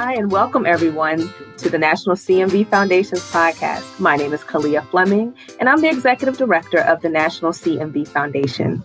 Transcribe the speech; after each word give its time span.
Hi, 0.00 0.14
and 0.14 0.30
welcome 0.30 0.64
everyone 0.64 1.28
to 1.56 1.68
the 1.68 1.76
National 1.76 2.14
CMV 2.14 2.68
Foundation's 2.68 3.32
podcast. 3.32 3.98
My 3.98 4.14
name 4.14 4.32
is 4.32 4.42
Kalia 4.42 4.88
Fleming, 4.90 5.34
and 5.58 5.68
I'm 5.68 5.80
the 5.80 5.88
Executive 5.88 6.38
Director 6.38 6.78
of 6.78 7.02
the 7.02 7.08
National 7.08 7.50
CMV 7.50 8.06
Foundation. 8.06 8.84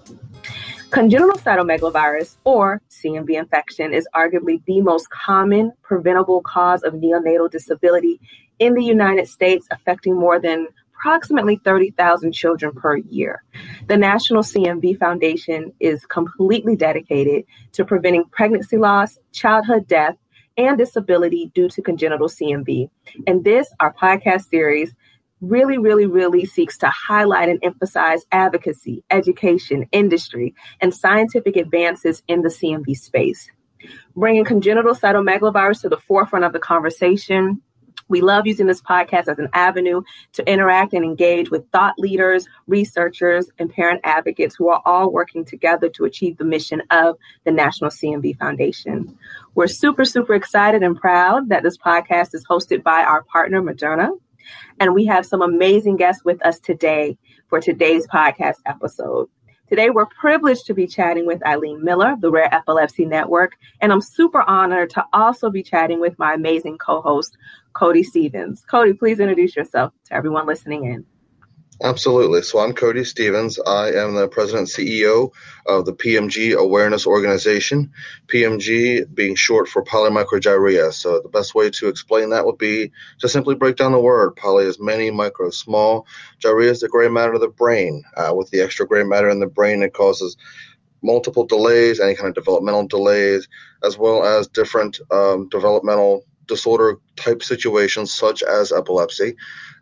Congenital 0.90 1.38
cytomegalovirus, 1.38 2.38
or 2.46 2.82
CMV 2.90 3.38
infection, 3.38 3.94
is 3.94 4.08
arguably 4.16 4.66
the 4.66 4.82
most 4.82 5.08
common 5.12 5.72
preventable 5.84 6.42
cause 6.42 6.82
of 6.82 6.96
neonatal 6.96 7.52
disability 7.52 8.20
in 8.58 8.74
the 8.74 8.84
United 8.84 9.28
States, 9.28 9.68
affecting 9.70 10.16
more 10.16 10.40
than 10.40 10.66
approximately 10.98 11.58
30,000 11.64 12.32
children 12.32 12.74
per 12.74 12.98
year. 12.98 13.44
The 13.88 13.98
National 13.98 14.42
CMV 14.42 14.98
Foundation 14.98 15.74
is 15.80 16.08
completely 16.08 16.76
dedicated 16.76 17.46
to 17.74 17.86
preventing 17.86 18.26
pregnancy 18.32 18.78
loss, 18.78 19.20
childhood 19.32 19.88
death, 19.88 20.16
and 20.58 20.78
disability 20.78 21.52
due 21.54 21.70
to 21.70 21.82
congenital 21.82 22.28
CMV. 22.28 22.90
And 23.28 23.44
this, 23.44 23.70
our 23.80 23.94
podcast 23.94 24.50
series, 24.50 24.94
really, 25.42 25.78
really, 25.78 26.06
really 26.06 26.46
seeks 26.46 26.78
to 26.80 26.88
highlight 26.88 27.50
and 27.50 27.60
emphasize 27.64 28.24
advocacy, 28.32 29.04
education, 29.12 29.88
industry, 29.92 30.56
and 30.80 30.94
scientific 30.94 31.56
advances 31.58 32.24
in 32.28 32.42
the 32.42 32.50
CMV 32.50 32.96
space. 32.98 33.50
Bringing 34.16 34.46
congenital 34.46 34.96
cytomegalovirus 34.96 35.82
to 35.82 35.90
the 35.90 35.98
forefront 35.98 36.46
of 36.46 36.54
the 36.54 36.60
conversation 36.60 37.62
we 38.08 38.22
love 38.22 38.46
using 38.46 38.68
this 38.68 38.82
podcast 38.82 39.28
as 39.28 39.40
an 39.40 39.50
avenue 39.54 40.02
to 40.34 40.50
interact 40.50 40.94
and 40.94 41.04
engage 41.04 41.50
with 41.50 41.70
thought 41.72 41.98
leaders, 41.98 42.48
researchers, 42.68 43.50
and 43.60 43.72
parent 43.72 44.02
advocates 44.04 44.56
who 44.56 44.70
are 44.70 44.82
all 44.86 45.12
working 45.12 45.46
together 45.46 45.90
to 45.90 46.06
achieve 46.06 46.38
the 46.38 46.46
mission 46.46 46.82
of 46.92 47.18
the 47.44 47.52
National 47.52 47.90
CMV 47.90 48.38
Foundation. 48.38 49.18
We're 49.56 49.68
super, 49.68 50.06
super 50.06 50.34
excited 50.36 50.84
and 50.84 51.00
proud 51.00 51.50
that 51.50 51.64
this 51.64 51.78
podcast 51.78 52.34
is 52.34 52.46
hosted 52.46 52.84
by 52.84 53.04
our 53.04 53.24
partner, 53.24 53.62
Moderna. 53.62 54.12
And 54.80 54.94
we 54.94 55.06
have 55.06 55.26
some 55.26 55.42
amazing 55.42 55.98
guests 55.98 56.26
with 56.26 56.46
us 56.46 56.60
today 56.60 57.18
for 57.48 57.62
today's 57.62 58.08
podcast 58.08 58.58
episode. 58.66 59.30
Today, 59.70 59.90
we're 59.90 60.06
privileged 60.06 60.66
to 60.68 60.74
be 60.74 60.86
chatting 60.86 61.26
with 61.26 61.44
Eileen 61.46 61.84
Miller, 61.84 62.12
of 62.12 62.22
the 62.22 62.30
Rare 62.30 62.54
Epilepsy 62.54 63.06
Network, 63.06 63.54
and 63.82 63.92
I'm 63.92 64.02
super 64.02 64.42
honored 64.42 64.92
to 64.92 65.06
also 65.14 65.50
be 65.50 65.64
chatting 65.64 66.00
with 66.00 66.20
my 66.20 66.34
amazing 66.34 66.78
co 66.78 67.02
host, 67.02 67.38
Cody 67.74 68.04
Stevens. 68.04 68.64
Cody, 68.70 68.94
please 68.94 69.20
introduce 69.20 69.56
yourself 69.56 69.94
to 70.06 70.14
everyone 70.14 70.46
listening 70.46 70.86
in. 70.86 71.06
Absolutely. 71.82 72.44
So 72.44 72.60
I'm 72.60 72.74
Cody 72.74 73.04
Stevens. 73.04 73.60
I 73.60 73.92
am 73.92 74.14
the 74.14 74.28
president 74.28 74.68
CEO 74.68 75.34
of 75.66 75.86
the 75.86 75.94
PMG 75.94 76.56
Awareness 76.56 77.08
Organization. 77.08 77.92
PMG 78.28 79.12
being 79.14 79.36
short 79.36 79.68
for 79.68 79.84
polymicrogyria. 79.84 80.94
So 80.94 81.20
the 81.20 81.30
best 81.30 81.56
way 81.56 81.72
to 81.72 81.88
explain 81.90 82.30
that 82.30 82.46
would 82.46 82.60
be 82.60 82.92
to 83.20 83.28
simply 83.28 83.56
break 83.56 83.76
down 83.76 83.92
the 83.92 84.00
word. 84.00 84.36
Poly 84.36 84.66
is 84.66 84.80
many, 84.80 85.10
micro 85.10 85.50
small. 85.50 86.06
Gyria 86.40 86.70
is 86.70 86.82
the 86.82 86.88
gray 86.88 87.10
matter 87.10 87.34
of 87.34 87.42
the 87.42 87.50
brain. 87.50 88.04
Uh, 88.16 88.34
with 88.36 88.52
the 88.52 88.62
extra 88.62 88.88
gray 88.88 89.04
matter 89.04 89.30
in 89.30 89.40
the 89.40 89.48
brain, 89.48 89.82
it 89.82 89.94
causes 89.94 90.38
multiple 91.02 91.46
delays, 91.46 92.00
any 92.00 92.16
kind 92.16 92.30
of 92.30 92.36
developmental 92.36 92.88
delays, 92.88 93.48
as 93.84 93.98
well 93.98 94.24
as 94.24 94.48
different 94.48 95.00
um, 95.12 95.50
developmental 95.50 96.24
disorder 96.48 96.98
type 97.16 97.44
situations 97.44 98.14
such 98.14 98.44
as 98.44 98.72
epilepsy. 98.72 99.36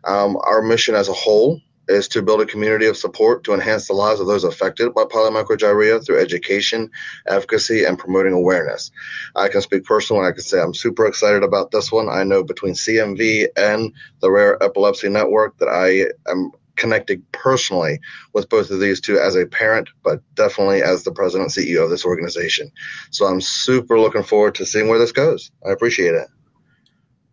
Um, 0.04 0.36
our 0.42 0.62
mission 0.62 0.94
as 0.94 1.08
a 1.08 1.12
whole 1.12 1.60
is 1.88 2.08
to 2.08 2.22
build 2.22 2.40
a 2.40 2.46
community 2.46 2.86
of 2.86 2.96
support 2.96 3.44
to 3.44 3.54
enhance 3.54 3.88
the 3.88 3.92
lives 3.92 4.20
of 4.20 4.26
those 4.26 4.44
affected 4.44 4.94
by 4.94 5.04
polymicrogyria 5.04 6.04
through 6.04 6.20
education, 6.20 6.90
advocacy, 7.26 7.84
and 7.84 7.98
promoting 7.98 8.32
awareness. 8.32 8.90
I 9.34 9.48
can 9.48 9.60
speak 9.60 9.84
personally. 9.84 10.26
I 10.26 10.32
can 10.32 10.42
say 10.42 10.60
I'm 10.60 10.74
super 10.74 11.06
excited 11.06 11.42
about 11.42 11.70
this 11.70 11.90
one. 11.90 12.08
I 12.08 12.22
know 12.24 12.44
between 12.44 12.74
CMV 12.74 13.48
and 13.56 13.92
the 14.20 14.30
Rare 14.30 14.62
Epilepsy 14.62 15.08
Network 15.08 15.58
that 15.58 15.68
I 15.68 16.30
am 16.30 16.52
connected 16.76 17.22
personally 17.32 18.00
with 18.32 18.48
both 18.48 18.70
of 18.70 18.80
these 18.80 19.00
two 19.00 19.18
as 19.18 19.36
a 19.36 19.46
parent, 19.46 19.88
but 20.02 20.20
definitely 20.34 20.82
as 20.82 21.02
the 21.02 21.12
president 21.12 21.50
CEO 21.50 21.84
of 21.84 21.90
this 21.90 22.04
organization. 22.04 22.70
So 23.10 23.26
I'm 23.26 23.40
super 23.40 24.00
looking 24.00 24.22
forward 24.22 24.54
to 24.56 24.66
seeing 24.66 24.88
where 24.88 24.98
this 24.98 25.12
goes. 25.12 25.50
I 25.66 25.70
appreciate 25.70 26.14
it. 26.14 26.28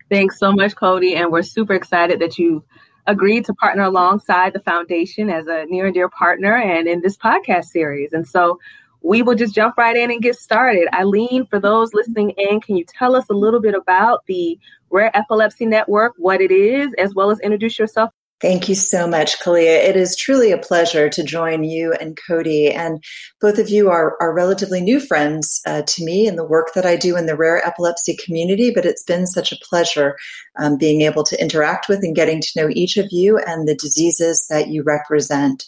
Thanks 0.09 0.39
so 0.39 0.51
much, 0.51 0.75
Cody. 0.75 1.15
And 1.15 1.31
we're 1.31 1.43
super 1.43 1.73
excited 1.73 2.19
that 2.19 2.37
you've 2.37 2.63
agreed 3.05 3.45
to 3.45 3.53
partner 3.53 3.83
alongside 3.83 4.53
the 4.53 4.59
foundation 4.59 5.29
as 5.29 5.47
a 5.47 5.65
near 5.65 5.85
and 5.85 5.93
dear 5.93 6.09
partner 6.09 6.55
and 6.55 6.87
in 6.87 7.01
this 7.01 7.17
podcast 7.17 7.65
series. 7.65 8.13
And 8.13 8.27
so 8.27 8.59
we 9.01 9.21
will 9.21 9.35
just 9.35 9.55
jump 9.55 9.77
right 9.77 9.95
in 9.95 10.11
and 10.11 10.21
get 10.21 10.37
started. 10.37 10.87
Eileen, 10.93 11.45
for 11.45 11.59
those 11.59 11.93
listening 11.93 12.31
in, 12.31 12.59
can 12.59 12.75
you 12.75 12.85
tell 12.85 13.15
us 13.15 13.25
a 13.29 13.33
little 13.33 13.61
bit 13.61 13.75
about 13.75 14.25
the 14.27 14.59
Rare 14.89 15.15
Epilepsy 15.15 15.65
Network, 15.65 16.13
what 16.17 16.41
it 16.41 16.51
is, 16.51 16.93
as 16.95 17.13
well 17.13 17.31
as 17.31 17.39
introduce 17.39 17.77
yourself 17.79 18.11
Thank 18.41 18.69
you 18.69 18.75
so 18.75 19.05
much, 19.05 19.37
Kalia. 19.39 19.83
It 19.83 19.97
is 19.97 20.15
truly 20.15 20.53
a 20.53 20.57
pleasure 20.57 21.09
to 21.09 21.23
join 21.23 21.65
you 21.65 21.91
and 21.99 22.17
Cody. 22.25 22.71
And 22.71 23.03
both 23.41 23.59
of 23.59 23.67
you 23.67 23.89
are, 23.89 24.15
are 24.21 24.33
relatively 24.33 24.79
new 24.79 25.01
friends 25.01 25.59
uh, 25.67 25.81
to 25.81 26.05
me 26.05 26.25
in 26.25 26.37
the 26.37 26.45
work 26.45 26.73
that 26.73 26.85
I 26.85 26.95
do 26.95 27.17
in 27.17 27.25
the 27.25 27.35
rare 27.35 27.65
epilepsy 27.67 28.15
community, 28.15 28.71
but 28.73 28.85
it's 28.85 29.03
been 29.03 29.27
such 29.27 29.51
a 29.51 29.59
pleasure 29.61 30.15
um, 30.57 30.77
being 30.77 31.01
able 31.01 31.23
to 31.25 31.41
interact 31.41 31.89
with 31.89 32.01
and 32.01 32.15
getting 32.15 32.39
to 32.39 32.51
know 32.55 32.69
each 32.71 32.95
of 32.95 33.07
you 33.11 33.37
and 33.39 33.67
the 33.67 33.75
diseases 33.75 34.47
that 34.49 34.69
you 34.69 34.83
represent. 34.83 35.65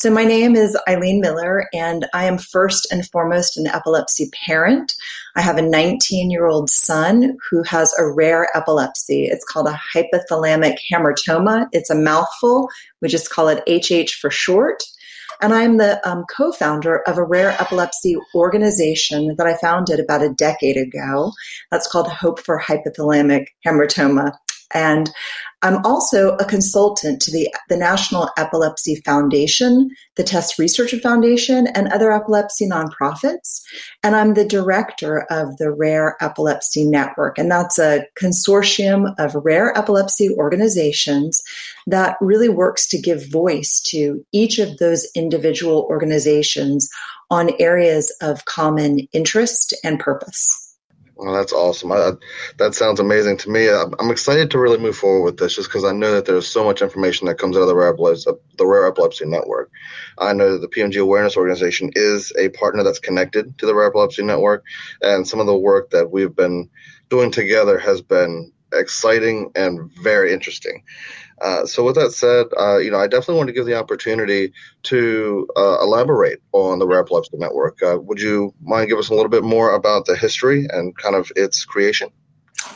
So, 0.00 0.12
my 0.12 0.24
name 0.24 0.54
is 0.54 0.78
Eileen 0.88 1.20
Miller, 1.20 1.66
and 1.74 2.06
I 2.14 2.26
am 2.26 2.38
first 2.38 2.86
and 2.92 3.04
foremost 3.10 3.56
an 3.56 3.66
epilepsy 3.66 4.30
parent. 4.46 4.94
I 5.34 5.40
have 5.40 5.56
a 5.58 5.62
19 5.62 6.30
year 6.30 6.46
old 6.46 6.70
son 6.70 7.36
who 7.50 7.64
has 7.64 7.92
a 7.98 8.08
rare 8.08 8.46
epilepsy. 8.56 9.24
It's 9.24 9.44
called 9.44 9.66
a 9.66 9.80
hypothalamic 9.92 10.76
hamartoma. 10.88 11.66
It's 11.72 11.90
a 11.90 11.96
mouthful. 11.96 12.68
We 13.02 13.08
just 13.08 13.30
call 13.30 13.48
it 13.48 13.64
HH 13.66 14.12
for 14.20 14.30
short. 14.30 14.84
And 15.40 15.52
I'm 15.52 15.78
the 15.78 16.00
um, 16.08 16.24
co 16.30 16.52
founder 16.52 16.98
of 17.08 17.18
a 17.18 17.24
rare 17.24 17.60
epilepsy 17.60 18.14
organization 18.36 19.34
that 19.36 19.48
I 19.48 19.56
founded 19.56 19.98
about 19.98 20.22
a 20.22 20.32
decade 20.32 20.76
ago. 20.76 21.32
That's 21.72 21.90
called 21.90 22.06
Hope 22.06 22.38
for 22.38 22.60
Hypothalamic 22.60 23.46
Hamartoma. 23.66 24.30
And 24.74 25.10
I'm 25.62 25.84
also 25.84 26.36
a 26.36 26.44
consultant 26.44 27.20
to 27.22 27.32
the, 27.32 27.52
the 27.68 27.76
National 27.76 28.30
Epilepsy 28.36 29.02
Foundation, 29.04 29.90
the 30.14 30.22
TESS 30.22 30.58
Research 30.58 30.94
Foundation, 31.02 31.66
and 31.68 31.88
other 31.88 32.12
epilepsy 32.12 32.68
nonprofits. 32.68 33.60
And 34.04 34.14
I'm 34.14 34.34
the 34.34 34.44
director 34.44 35.26
of 35.30 35.56
the 35.56 35.72
Rare 35.72 36.16
Epilepsy 36.20 36.84
Network. 36.84 37.38
And 37.38 37.50
that's 37.50 37.78
a 37.78 38.04
consortium 38.20 39.14
of 39.18 39.34
rare 39.34 39.76
epilepsy 39.76 40.30
organizations 40.36 41.42
that 41.88 42.16
really 42.20 42.48
works 42.48 42.86
to 42.88 43.00
give 43.00 43.28
voice 43.30 43.80
to 43.88 44.24
each 44.32 44.60
of 44.60 44.78
those 44.78 45.08
individual 45.16 45.88
organizations 45.90 46.88
on 47.30 47.50
areas 47.58 48.14
of 48.22 48.44
common 48.44 49.00
interest 49.12 49.74
and 49.82 49.98
purpose. 49.98 50.67
Well, 51.18 51.34
that's 51.34 51.52
awesome. 51.52 51.90
I, 51.90 52.12
that 52.58 52.76
sounds 52.76 53.00
amazing 53.00 53.38
to 53.38 53.50
me. 53.50 53.68
I'm, 53.68 53.92
I'm, 53.98 54.12
excited 54.12 54.52
to 54.52 54.58
really 54.60 54.78
move 54.78 54.96
forward 54.96 55.24
with 55.24 55.36
this 55.36 55.56
just 55.56 55.68
because 55.68 55.82
I 55.84 55.90
know 55.90 56.12
that 56.12 56.26
there's 56.26 56.46
so 56.46 56.64
much 56.64 56.80
information 56.80 57.26
that 57.26 57.38
comes 57.38 57.56
out 57.56 57.62
of 57.62 57.66
the 57.66 57.74
Rare, 57.74 57.92
Epilepsy, 57.92 58.30
the 58.56 58.66
Rare 58.66 58.86
Epilepsy 58.86 59.26
Network. 59.26 59.68
I 60.18 60.32
know 60.32 60.52
that 60.52 60.60
the 60.60 60.68
PMG 60.68 61.02
Awareness 61.02 61.36
Organization 61.36 61.90
is 61.96 62.32
a 62.38 62.50
partner 62.50 62.84
that's 62.84 63.00
connected 63.00 63.58
to 63.58 63.66
the 63.66 63.74
Rare 63.74 63.88
Epilepsy 63.88 64.22
Network, 64.22 64.64
and 65.02 65.26
some 65.26 65.40
of 65.40 65.46
the 65.46 65.58
work 65.58 65.90
that 65.90 66.12
we've 66.12 66.36
been 66.36 66.70
doing 67.08 67.32
together 67.32 67.80
has 67.80 68.00
been 68.00 68.52
exciting 68.72 69.50
and 69.54 69.90
very 70.02 70.32
interesting. 70.32 70.82
Uh, 71.40 71.64
so 71.64 71.84
with 71.84 71.94
that 71.94 72.10
said, 72.12 72.46
uh, 72.58 72.78
you 72.78 72.90
know, 72.90 72.98
I 72.98 73.06
definitely 73.06 73.36
want 73.36 73.48
to 73.48 73.52
give 73.52 73.66
the 73.66 73.78
opportunity 73.78 74.52
to 74.84 75.48
uh, 75.56 75.78
elaborate 75.80 76.42
on 76.52 76.78
the 76.78 76.86
Rare 76.86 77.00
Epilepsy 77.00 77.36
Network. 77.36 77.82
Uh, 77.82 77.98
would 78.00 78.20
you 78.20 78.52
mind 78.60 78.88
give 78.88 78.98
us 78.98 79.08
a 79.08 79.14
little 79.14 79.28
bit 79.28 79.44
more 79.44 79.74
about 79.74 80.06
the 80.06 80.16
history 80.16 80.66
and 80.70 80.96
kind 80.96 81.14
of 81.14 81.30
its 81.36 81.64
creation? 81.64 82.10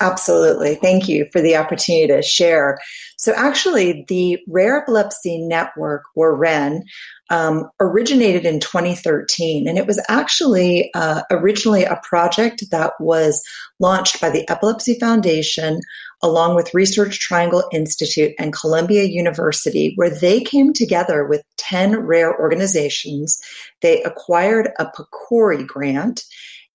Absolutely. 0.01 0.77
Thank 0.77 1.09
you 1.09 1.27
for 1.33 1.41
the 1.41 1.57
opportunity 1.57 2.07
to 2.07 2.23
share. 2.23 2.79
So, 3.17 3.33
actually, 3.37 4.05
the 4.09 4.39
Rare 4.49 4.83
Epilepsy 4.83 5.39
Network, 5.39 6.05
or 6.15 6.35
REN, 6.35 6.85
um, 7.33 7.71
originated 7.81 8.45
in 8.45 8.61
2013. 8.61 9.67
And 9.67 9.79
it 9.79 9.87
was 9.87 10.01
actually 10.09 10.91
uh, 10.95 11.23
originally 11.31 11.83
a 11.83 11.99
project 12.03 12.63
that 12.71 12.93
was 13.01 13.43
launched 13.81 14.21
by 14.21 14.29
the 14.29 14.49
Epilepsy 14.51 14.99
Foundation 15.01 15.81
along 16.23 16.55
with 16.55 16.75
Research 16.75 17.19
Triangle 17.19 17.65
Institute 17.73 18.33
and 18.39 18.53
Columbia 18.53 19.05
University, 19.05 19.95
where 19.97 20.11
they 20.11 20.41
came 20.41 20.75
together 20.75 21.27
with 21.27 21.43
10 21.57 22.01
rare 22.01 22.39
organizations. 22.39 23.41
They 23.81 24.03
acquired 24.03 24.69
a 24.79 24.87
PCORI 24.87 25.67
grant 25.67 26.25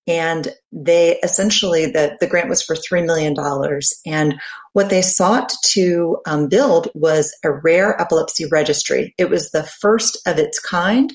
and 0.08 0.48
they 0.72 1.18
essentially 1.22 1.86
the, 1.86 2.16
the 2.18 2.26
grant 2.26 2.48
was 2.48 2.62
for 2.62 2.74
$3 2.74 3.04
million 3.04 3.34
and 4.06 4.40
what 4.72 4.90
they 4.90 5.02
sought 5.02 5.52
to 5.64 6.18
um, 6.26 6.48
build 6.48 6.88
was 6.94 7.34
a 7.44 7.52
rare 7.52 8.00
epilepsy 8.00 8.46
registry. 8.50 9.14
It 9.18 9.28
was 9.28 9.50
the 9.50 9.64
first 9.64 10.18
of 10.26 10.38
its 10.38 10.58
kind 10.58 11.14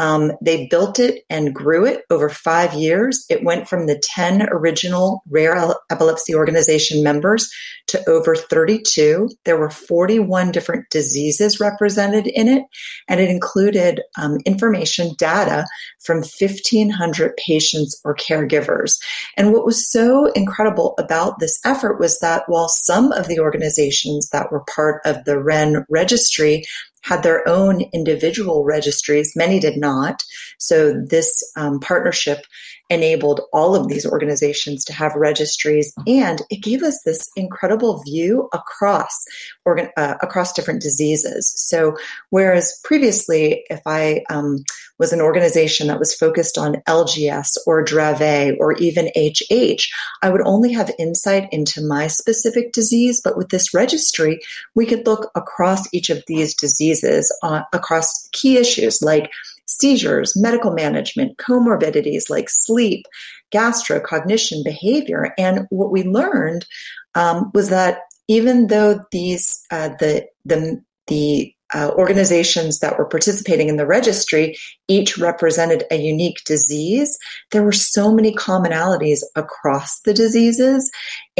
Um, 0.00 0.32
they 0.40 0.66
built 0.66 0.98
it 0.98 1.24
and 1.28 1.54
grew 1.54 1.84
it 1.84 2.04
over 2.08 2.30
five 2.30 2.72
years. 2.72 3.26
It 3.28 3.44
went 3.44 3.68
from 3.68 3.86
the 3.86 4.02
10 4.02 4.48
original 4.50 5.22
rare 5.28 5.54
epilepsy 5.90 6.34
organization 6.34 7.04
members 7.04 7.52
to 7.88 8.02
over 8.08 8.34
32. 8.34 9.28
There 9.44 9.58
were 9.58 9.68
41 9.68 10.52
different 10.52 10.88
diseases 10.90 11.60
represented 11.60 12.26
in 12.28 12.48
it, 12.48 12.62
and 13.08 13.20
it 13.20 13.28
included 13.28 14.00
um, 14.16 14.38
information 14.46 15.12
data 15.18 15.66
from 16.02 16.18
1,500 16.18 17.36
patients 17.36 18.00
or 18.02 18.16
caregivers. 18.16 18.98
And 19.36 19.52
what 19.52 19.66
was 19.66 19.90
so 19.90 20.32
incredible 20.32 20.94
about 20.98 21.40
this 21.40 21.60
effort 21.66 22.00
was 22.00 22.20
that 22.20 22.44
while 22.46 22.68
some 22.68 23.12
of 23.12 23.28
the 23.28 23.38
organizations 23.38 24.30
that 24.30 24.50
were 24.50 24.64
part 24.74 25.02
of 25.04 25.24
the 25.24 25.38
REN 25.38 25.84
registry 25.90 26.64
had 27.02 27.22
their 27.22 27.46
own 27.48 27.82
individual 27.92 28.64
registries. 28.64 29.32
Many 29.34 29.58
did 29.58 29.76
not. 29.76 30.22
So 30.58 30.92
this 30.92 31.42
um, 31.56 31.80
partnership 31.80 32.44
enabled 32.90 33.40
all 33.52 33.74
of 33.74 33.88
these 33.88 34.04
organizations 34.04 34.84
to 34.84 34.92
have 34.92 35.14
registries, 35.14 35.94
and 36.06 36.42
it 36.50 36.62
gave 36.62 36.82
us 36.82 37.00
this 37.04 37.28
incredible 37.36 38.02
view 38.02 38.48
across 38.52 39.24
organ, 39.64 39.88
uh, 39.96 40.16
across 40.20 40.52
different 40.52 40.82
diseases. 40.82 41.52
So, 41.56 41.96
whereas 42.30 42.78
previously, 42.84 43.64
if 43.70 43.80
I 43.86 44.24
um, 44.28 44.64
was 44.98 45.12
an 45.12 45.20
organization 45.20 45.86
that 45.86 45.98
was 45.98 46.14
focused 46.14 46.58
on 46.58 46.82
LGS 46.86 47.56
or 47.66 47.82
Dravet 47.84 48.56
or 48.60 48.74
even 48.74 49.10
HH, 49.16 49.90
I 50.22 50.28
would 50.28 50.42
only 50.44 50.72
have 50.74 50.94
insight 50.98 51.48
into 51.52 51.84
my 51.84 52.06
specific 52.06 52.72
disease. 52.72 53.20
But 53.22 53.36
with 53.36 53.48
this 53.48 53.72
registry, 53.72 54.40
we 54.74 54.84
could 54.84 55.06
look 55.06 55.30
across 55.34 55.92
each 55.94 56.10
of 56.10 56.22
these 56.26 56.54
diseases 56.54 57.34
uh, 57.42 57.62
across 57.72 58.28
key 58.32 58.58
issues 58.58 59.00
like 59.00 59.30
seizures, 59.78 60.36
medical 60.36 60.72
management, 60.72 61.36
comorbidities 61.38 62.28
like 62.28 62.48
sleep, 62.48 63.06
gastro, 63.50 64.00
cognition, 64.00 64.62
behavior. 64.64 65.32
And 65.38 65.66
what 65.70 65.90
we 65.90 66.02
learned 66.02 66.66
um, 67.14 67.50
was 67.54 67.68
that 67.70 68.00
even 68.28 68.68
though 68.68 69.00
these 69.10 69.60
uh, 69.70 69.90
the 69.98 70.26
the 70.44 70.82
the 71.06 71.54
uh, 71.72 71.90
organizations 71.96 72.80
that 72.80 72.98
were 72.98 73.04
participating 73.04 73.68
in 73.68 73.76
the 73.76 73.86
registry 73.86 74.56
each 74.88 75.16
represented 75.18 75.84
a 75.90 75.96
unique 75.96 76.42
disease. 76.44 77.16
There 77.52 77.62
were 77.62 77.72
so 77.72 78.12
many 78.12 78.34
commonalities 78.34 79.20
across 79.36 80.00
the 80.00 80.12
diseases, 80.12 80.90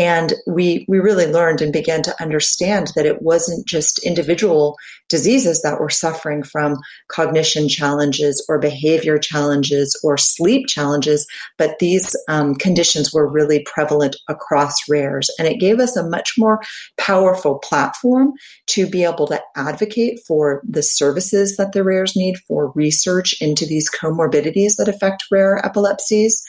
and 0.00 0.32
we 0.46 0.86
we 0.88 0.98
really 0.98 1.26
learned 1.26 1.60
and 1.60 1.74
began 1.74 2.00
to 2.00 2.22
understand 2.22 2.90
that 2.96 3.04
it 3.04 3.20
wasn't 3.20 3.66
just 3.66 3.98
individual 3.98 4.78
diseases 5.10 5.60
that 5.60 5.78
were 5.78 5.90
suffering 5.90 6.42
from 6.42 6.78
cognition 7.08 7.68
challenges 7.68 8.42
or 8.48 8.58
behavior 8.58 9.18
challenges 9.18 10.00
or 10.02 10.16
sleep 10.16 10.68
challenges, 10.68 11.26
but 11.58 11.80
these 11.80 12.16
um, 12.28 12.54
conditions 12.54 13.12
were 13.12 13.30
really 13.30 13.62
prevalent 13.70 14.16
across 14.26 14.88
rares, 14.88 15.30
and 15.38 15.46
it 15.46 15.60
gave 15.60 15.80
us 15.80 15.96
a 15.96 16.08
much 16.08 16.32
more 16.38 16.62
powerful 16.96 17.58
platform 17.58 18.32
to 18.68 18.88
be 18.88 19.04
able 19.04 19.26
to 19.26 19.42
advocate 19.54 20.18
for 20.26 20.62
the 20.66 20.82
services 20.82 21.58
that 21.58 21.72
the 21.72 21.84
rares 21.84 22.16
need 22.16 22.38
for 22.48 22.72
research 22.74 23.34
into 23.42 23.66
these 23.66 23.90
comorbidities 23.90 24.76
that 24.78 24.88
affect 24.88 25.24
rare 25.30 25.62
epilepsies. 25.62 26.42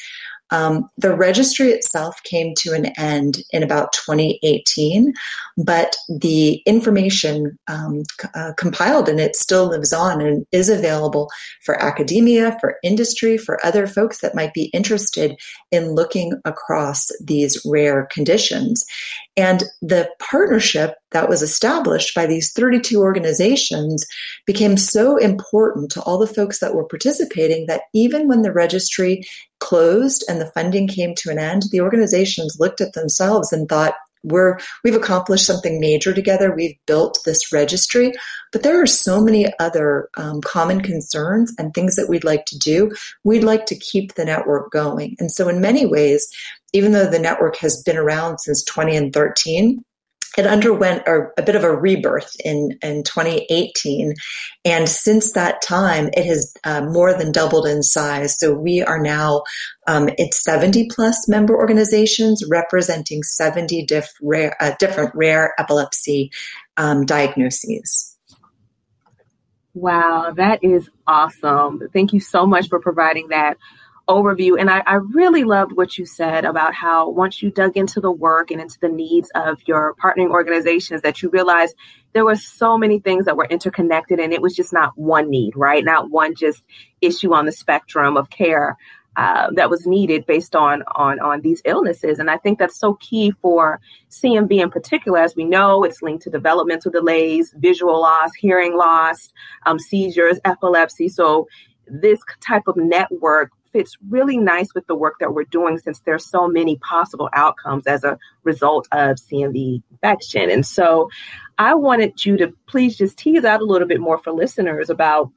Um, 0.51 0.89
the 0.98 1.15
registry 1.15 1.69
itself 1.69 2.21
came 2.24 2.53
to 2.57 2.74
an 2.74 2.88
end 2.98 3.42
in 3.51 3.63
about 3.63 3.94
2018, 3.94 5.13
but 5.57 5.95
the 6.09 6.62
information 6.65 7.57
um, 7.68 8.03
uh, 8.36 8.53
compiled 8.57 9.09
in 9.09 9.19
it 9.19 9.36
still 9.36 9.68
lives 9.68 9.94
on 9.94 10.21
and 10.21 10.45
is 10.51 10.69
available 10.69 11.30
for 11.63 11.81
academia, 11.81 12.57
for 12.59 12.77
industry, 12.83 13.38
for 13.38 13.65
other 13.65 13.88
folks 13.88 14.19
that 14.19 14.36
might 14.36 14.53
be 14.53 14.65
interested 14.65 15.36
in 15.71 15.94
looking 15.95 16.33
across 16.45 17.07
these 17.24 17.62
rare 17.65 18.07
conditions. 18.12 18.86
And 19.37 19.63
the 19.81 20.09
partnership 20.19 20.95
that 21.11 21.29
was 21.29 21.41
established 21.41 22.13
by 22.13 22.25
these 22.25 22.51
32 22.51 22.99
organizations 22.99 24.05
became 24.45 24.75
so 24.75 25.15
important 25.17 25.89
to 25.91 26.01
all 26.01 26.17
the 26.17 26.27
folks 26.27 26.59
that 26.59 26.75
were 26.75 26.85
participating 26.85 27.65
that 27.67 27.83
even 27.93 28.27
when 28.27 28.41
the 28.41 28.51
registry 28.51 29.23
closed 29.59 30.25
and 30.27 30.41
the 30.41 30.51
funding 30.51 30.87
came 30.87 31.15
to 31.15 31.29
an 31.29 31.39
end, 31.39 31.63
the 31.71 31.81
organizations 31.81 32.57
looked 32.59 32.81
at 32.81 32.93
themselves 32.93 33.53
and 33.53 33.69
thought, 33.69 33.93
we're 34.23 34.59
we've 34.83 34.95
accomplished 34.95 35.45
something 35.45 35.79
major 35.79 36.13
together. 36.13 36.53
We've 36.53 36.77
built 36.85 37.19
this 37.25 37.51
registry, 37.51 38.12
but 38.51 38.63
there 38.63 38.81
are 38.81 38.88
so 38.88 39.23
many 39.23 39.47
other 39.59 40.09
um, 40.18 40.41
common 40.41 40.81
concerns 40.81 41.53
and 41.57 41.73
things 41.73 41.95
that 41.95 42.09
we'd 42.09 42.23
like 42.23 42.45
to 42.47 42.57
do. 42.57 42.91
We'd 43.23 43.44
like 43.44 43.65
to 43.68 43.75
keep 43.75 44.13
the 44.13 44.25
network 44.25 44.71
going, 44.71 45.15
and 45.19 45.31
so 45.31 45.47
in 45.47 45.62
many 45.62 45.85
ways, 45.85 46.27
even 46.73 46.91
though 46.91 47.09
the 47.09 47.19
network 47.19 47.57
has 47.57 47.81
been 47.83 47.97
around 47.97 48.39
since 48.39 48.63
2013, 48.63 49.83
it 50.37 50.47
underwent 50.47 51.03
a, 51.07 51.27
a, 51.37 51.41
bit 51.41 51.55
of 51.55 51.63
a 51.63 51.75
rebirth 51.75 52.35
in, 52.43 52.77
in 52.81 53.03
2018. 53.03 54.13
And 54.63 54.87
since 54.87 55.33
that 55.33 55.61
time, 55.61 56.09
it 56.13 56.25
has 56.25 56.53
uh, 56.63 56.81
more 56.81 57.13
than 57.13 57.31
doubled 57.31 57.67
in 57.67 57.83
size. 57.83 58.39
So 58.39 58.53
we 58.53 58.81
are 58.81 59.01
now 59.01 59.43
um, 59.87 60.09
it's 60.17 60.43
70 60.43 60.87
plus 60.89 61.27
member 61.27 61.57
organizations 61.57 62.45
representing 62.49 63.23
70 63.23 63.85
diff 63.85 64.09
rare, 64.21 64.55
uh, 64.61 64.73
different 64.79 65.11
rare 65.15 65.53
epilepsy 65.57 66.31
um, 66.77 67.05
diagnoses. 67.05 68.15
Wow, 69.73 70.33
that 70.35 70.63
is 70.63 70.89
awesome. 71.07 71.81
Thank 71.93 72.13
you 72.13 72.19
so 72.19 72.45
much 72.45 72.67
for 72.69 72.79
providing 72.79 73.29
that 73.29 73.57
overview. 74.11 74.59
And 74.59 74.69
I, 74.69 74.83
I, 74.85 74.95
really 74.95 75.43
loved 75.43 75.71
what 75.71 75.97
you 75.97 76.05
said 76.05 76.45
about 76.45 76.73
how 76.73 77.09
once 77.09 77.41
you 77.41 77.51
dug 77.51 77.77
into 77.77 77.99
the 77.99 78.11
work 78.11 78.51
and 78.51 78.61
into 78.61 78.79
the 78.79 78.89
needs 78.89 79.31
of 79.35 79.59
your 79.65 79.95
partnering 79.95 80.29
organizations, 80.29 81.01
that 81.01 81.21
you 81.21 81.29
realized 81.29 81.75
there 82.13 82.25
were 82.25 82.35
so 82.35 82.77
many 82.77 82.99
things 82.99 83.25
that 83.25 83.37
were 83.37 83.45
interconnected 83.45 84.19
and 84.19 84.33
it 84.33 84.41
was 84.41 84.55
just 84.55 84.73
not 84.73 84.97
one 84.97 85.29
need, 85.29 85.55
right? 85.55 85.83
Not 85.83 86.09
one 86.09 86.35
just 86.35 86.63
issue 87.01 87.33
on 87.33 87.45
the 87.45 87.51
spectrum 87.51 88.17
of 88.17 88.29
care. 88.29 88.77
Uh, 89.17 89.49
that 89.55 89.69
was 89.69 89.85
needed 89.85 90.25
based 90.25 90.55
on 90.55 90.83
on 90.95 91.19
on 91.19 91.41
these 91.41 91.61
illnesses, 91.65 92.17
and 92.17 92.31
I 92.31 92.37
think 92.37 92.57
that's 92.57 92.79
so 92.79 92.93
key 92.93 93.33
for 93.41 93.81
CMV 94.09 94.61
in 94.61 94.71
particular. 94.71 95.19
As 95.19 95.35
we 95.35 95.43
know, 95.43 95.83
it's 95.83 96.01
linked 96.01 96.23
to 96.23 96.29
developmental 96.29 96.91
delays, 96.91 97.53
visual 97.57 97.99
loss, 97.99 98.29
hearing 98.39 98.77
loss, 98.77 99.33
um, 99.65 99.79
seizures, 99.79 100.39
epilepsy. 100.45 101.09
So 101.09 101.49
this 101.91 102.19
type 102.39 102.63
of 102.67 102.77
network 102.77 103.51
fits 103.71 103.97
really 104.09 104.38
nice 104.38 104.73
with 104.73 104.85
the 104.88 104.95
work 104.95 105.15
that 105.19 105.33
we're 105.33 105.44
doing 105.45 105.77
since 105.77 106.00
there's 106.00 106.25
so 106.25 106.47
many 106.47 106.77
possible 106.77 107.29
outcomes 107.33 107.88
as 107.88 108.03
a 108.03 108.17
result 108.43 108.88
of 108.91 109.17
CMV 109.17 109.81
infection. 109.91 110.50
And 110.50 110.65
so 110.65 111.10
I 111.57 111.75
wanted 111.75 112.25
you 112.25 112.38
to 112.38 112.53
please 112.67 112.98
just 112.98 113.17
tease 113.17 113.45
out 113.45 113.62
a 113.62 113.65
little 113.65 113.88
bit 113.88 114.00
more 114.00 114.17
for 114.17 114.31
listeners 114.31 114.89
about 114.89 115.31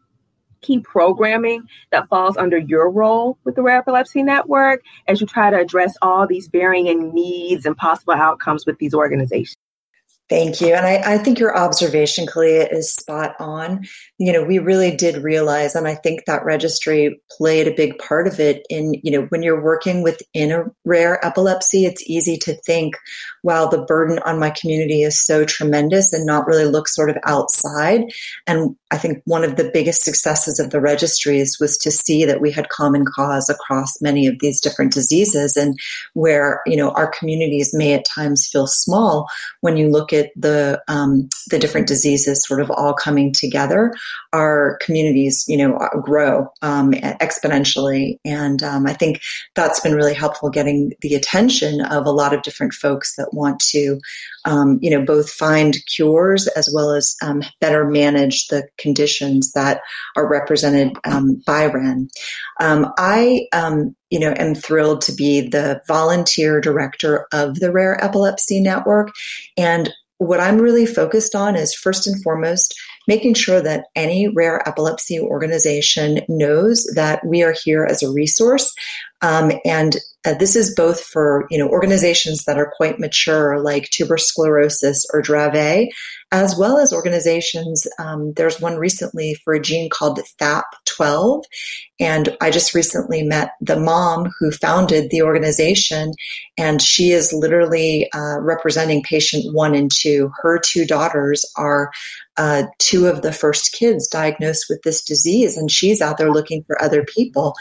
key 0.65 0.81
programming 0.81 1.63
that 1.93 2.09
falls 2.09 2.37
under 2.37 2.57
your 2.57 2.91
role 2.91 3.39
with 3.45 3.55
the 3.55 3.63
Rare 3.63 3.79
Epilepsy 3.79 4.23
Network 4.23 4.83
as 5.07 5.21
you 5.21 5.27
try 5.27 5.51
to 5.51 5.59
address 5.59 5.95
all 6.01 6.27
these 6.27 6.49
varying 6.49 7.13
needs 7.13 7.67
and 7.67 7.77
possible 7.77 8.15
outcomes 8.15 8.65
with 8.65 8.79
these 8.79 8.95
organizations. 8.95 9.57
Thank 10.31 10.63
you. 10.63 10.75
And 10.75 10.87
I, 10.87 11.15
I, 11.15 11.19
think 11.19 11.39
your 11.39 11.55
observation, 11.55 12.27
Kalia, 12.27 12.73
is 12.73 12.91
spot 12.91 13.37
on. 13.39 13.85
You 14.19 14.33
know, 14.33 14.45
we 14.45 14.59
really 14.61 14.95
did 14.95 15.25
realize, 15.25 15.75
and 15.75 15.89
I 15.89 15.97
think 15.97 16.25
that 16.27 16.45
registry 16.45 17.21
played 17.37 17.67
a 17.67 17.75
big 17.75 17.99
part 17.99 18.29
of 18.29 18.39
it 18.39 18.65
in, 18.71 18.95
you 19.03 19.11
know, 19.11 19.27
when 19.31 19.43
you're 19.43 19.63
working 19.63 20.03
within 20.03 20.53
a 20.53 20.65
rare 20.85 21.25
epilepsy, 21.25 21.85
it's 21.85 22.09
easy 22.09 22.37
to 22.39 22.55
think, 22.63 22.95
wow, 23.43 23.67
the 23.67 23.83
burden 23.83 24.21
on 24.21 24.39
my 24.39 24.51
community 24.51 25.03
is 25.03 25.21
so 25.21 25.45
tremendous 25.45 26.13
and 26.13 26.25
not 26.25 26.47
really 26.47 26.65
look 26.65 26.87
sort 26.87 27.11
of 27.11 27.17
outside. 27.25 28.03
And 28.47 28.77
I 28.91 28.99
think 28.99 29.21
one 29.25 29.43
of 29.43 29.57
the 29.57 29.71
biggest 29.73 30.05
successes 30.05 30.61
of 30.61 30.71
the 30.71 30.81
registries 30.81 31.59
was 31.59 31.77
to 31.79 31.91
see 31.91 32.25
that 32.25 32.41
we 32.41 32.53
had 32.53 32.69
common 32.69 33.05
cause 33.05 33.51
across 33.51 34.01
many 34.01 34.29
of 34.29 34.39
these 34.39 34.61
different 34.61 34.93
diseases 34.93 35.57
and 35.57 35.77
where, 36.13 36.63
you 36.67 36.77
know, 36.77 36.91
our 36.93 37.09
communities 37.09 37.75
may 37.75 37.95
at 37.95 38.05
times 38.05 38.47
feel 38.47 38.69
small 38.69 39.27
when 39.61 39.77
you 39.77 39.89
look 39.91 40.13
at 40.13 40.31
the 40.37 40.81
um, 40.87 41.29
the 41.51 41.59
different 41.59 41.89
diseases 41.89 42.45
sort 42.47 42.61
of 42.61 42.71
all 42.71 42.95
coming 42.95 43.33
together, 43.33 43.93
our 44.33 44.79
communities, 44.83 45.45
you 45.49 45.57
know, 45.57 45.79
grow 46.03 46.49
um, 46.63 46.93
exponentially. 46.93 48.19
And 48.25 48.63
um, 48.63 48.87
I 48.87 48.93
think 48.93 49.23
that's 49.55 49.81
been 49.81 49.95
really 49.95 50.15
helpful 50.15 50.51
getting 50.51 50.93
the 51.01 51.15
attention 51.15 51.81
of 51.83 52.07
a 52.07 52.11
lot 52.11 52.35
of 52.35 52.43
different 52.43 52.75
folks 52.75 53.17
that 53.17 53.33
want 53.33 53.61
to, 53.61 54.01
um, 54.45 54.79
you 54.83 54.91
know, 54.91 55.05
both 55.05 55.31
find 55.31 55.77
cures 55.87 56.47
as 56.49 56.69
well 56.73 56.91
as 56.91 57.17
um, 57.23 57.43
better 57.61 57.85
manage 57.85 58.49
the 58.49 58.67
conditions 58.79 59.53
that 59.53 59.81
are 60.17 60.29
represented 60.29 60.93
um, 61.05 61.41
by 61.47 61.67
REN. 61.67 62.09
I 62.61 63.47
you 64.15 64.21
know, 64.21 64.33
am 64.39 64.55
thrilled 64.55 65.01
to 65.01 65.13
be 65.13 65.41
the 65.49 65.81
volunteer 65.89 66.61
director 66.61 67.27
of 67.33 67.59
the 67.59 67.73
Rare 67.73 68.03
Epilepsy 68.03 68.61
Network. 68.61 69.11
And 69.57 69.93
what 70.19 70.39
I'm 70.39 70.59
really 70.59 70.87
focused 70.87 71.35
on 71.35 71.57
is 71.57 71.75
first 71.75 72.07
and 72.07 72.23
foremost 72.23 72.75
making 73.07 73.35
sure 73.35 73.61
that 73.61 73.87
any 73.95 74.29
rare 74.29 74.67
epilepsy 74.69 75.21
organization 75.21 76.21
knows 76.29 76.85
that 76.95 77.25
we 77.27 77.43
are 77.43 77.55
here 77.65 77.85
as 77.85 78.03
a 78.03 78.11
resource. 78.11 78.73
Um, 79.23 79.53
and 79.65 79.97
uh, 80.27 80.35
this 80.35 80.57
is 80.57 80.75
both 80.75 81.03
for 81.03 81.47
you 81.51 81.59
know 81.59 81.69
organizations 81.69 82.45
that 82.45 82.59
are 82.59 82.73
quite 82.77 82.99
mature, 82.99 83.61
like 83.61 83.91
Tuberous 83.91 84.29
Sclerosis 84.29 85.07
or 85.13 85.23
Dravet, 85.23 85.89
as 86.33 86.57
well 86.59 86.79
as 86.79 86.93
organizations. 86.93 87.87
Um, 87.99 88.33
there's 88.35 88.61
one 88.61 88.77
recently 88.77 89.35
for 89.45 89.55
a 89.55 89.61
gene 89.61 89.91
called 89.91 90.21
FAP12, 90.41 91.45
and 92.01 92.37
I 92.41 92.51
just 92.51 92.75
recently 92.75 93.23
met 93.23 93.53
the 93.61 93.79
mom 93.79 94.31
who 94.39 94.51
founded 94.51 95.11
the 95.11 95.23
organization, 95.23 96.13
and 96.59 96.81
she 96.81 97.11
is 97.13 97.33
literally 97.33 98.11
uh, 98.15 98.41
representing 98.41 99.03
patient 99.03 99.55
one 99.55 99.75
and 99.75 99.91
two. 99.91 100.31
Her 100.43 100.59
two 100.59 100.87
daughters 100.87 101.45
are 101.57 101.91
uh, 102.37 102.65
two 102.79 103.07
of 103.07 103.23
the 103.23 103.33
first 103.33 103.73
kids 103.73 104.09
diagnosed 104.09 104.67
with 104.69 104.83
this 104.83 105.03
disease, 105.03 105.57
and 105.57 105.71
she's 105.71 106.01
out 106.01 106.19
there 106.19 106.33
looking 106.33 106.65
for 106.65 106.81
other 106.83 107.05
people 107.05 107.55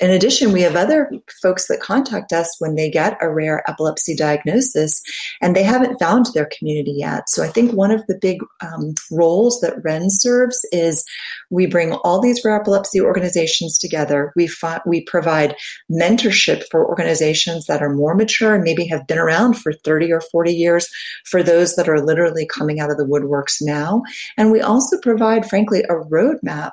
in 0.00 0.10
addition, 0.10 0.52
we 0.52 0.62
have 0.62 0.76
other 0.76 1.10
folks 1.42 1.66
that 1.66 1.80
contact 1.80 2.32
us 2.32 2.54
when 2.60 2.76
they 2.76 2.88
get 2.88 3.18
a 3.20 3.30
rare 3.30 3.68
epilepsy 3.68 4.14
diagnosis 4.14 5.02
and 5.40 5.56
they 5.56 5.64
haven't 5.64 5.98
found 5.98 6.26
their 6.34 6.48
community 6.56 6.92
yet. 6.92 7.28
So 7.28 7.42
I 7.42 7.48
think 7.48 7.72
one 7.72 7.90
of 7.90 8.06
the 8.06 8.16
big 8.16 8.40
um, 8.60 8.94
roles 9.10 9.60
that 9.60 9.82
REN 9.82 10.08
serves 10.08 10.64
is 10.70 11.04
we 11.50 11.66
bring 11.66 11.92
all 11.92 12.20
these 12.20 12.44
epilepsy 12.44 13.00
organizations 13.00 13.78
together. 13.78 14.32
We, 14.36 14.46
fi- 14.46 14.80
we 14.86 15.02
provide 15.02 15.56
mentorship 15.90 16.64
for 16.70 16.86
organizations 16.86 17.66
that 17.66 17.82
are 17.82 17.94
more 17.94 18.14
mature 18.14 18.54
and 18.54 18.64
maybe 18.64 18.86
have 18.86 19.06
been 19.06 19.18
around 19.18 19.54
for 19.54 19.72
30 19.72 20.12
or 20.12 20.20
40 20.20 20.52
years 20.52 20.88
for 21.24 21.42
those 21.42 21.76
that 21.76 21.88
are 21.88 22.04
literally 22.04 22.46
coming 22.46 22.80
out 22.80 22.90
of 22.90 22.96
the 22.96 23.06
woodworks 23.06 23.56
now. 23.60 24.02
And 24.36 24.52
we 24.52 24.60
also 24.60 24.98
provide, 25.00 25.48
frankly, 25.48 25.82
a 25.84 25.94
roadmap 25.94 26.72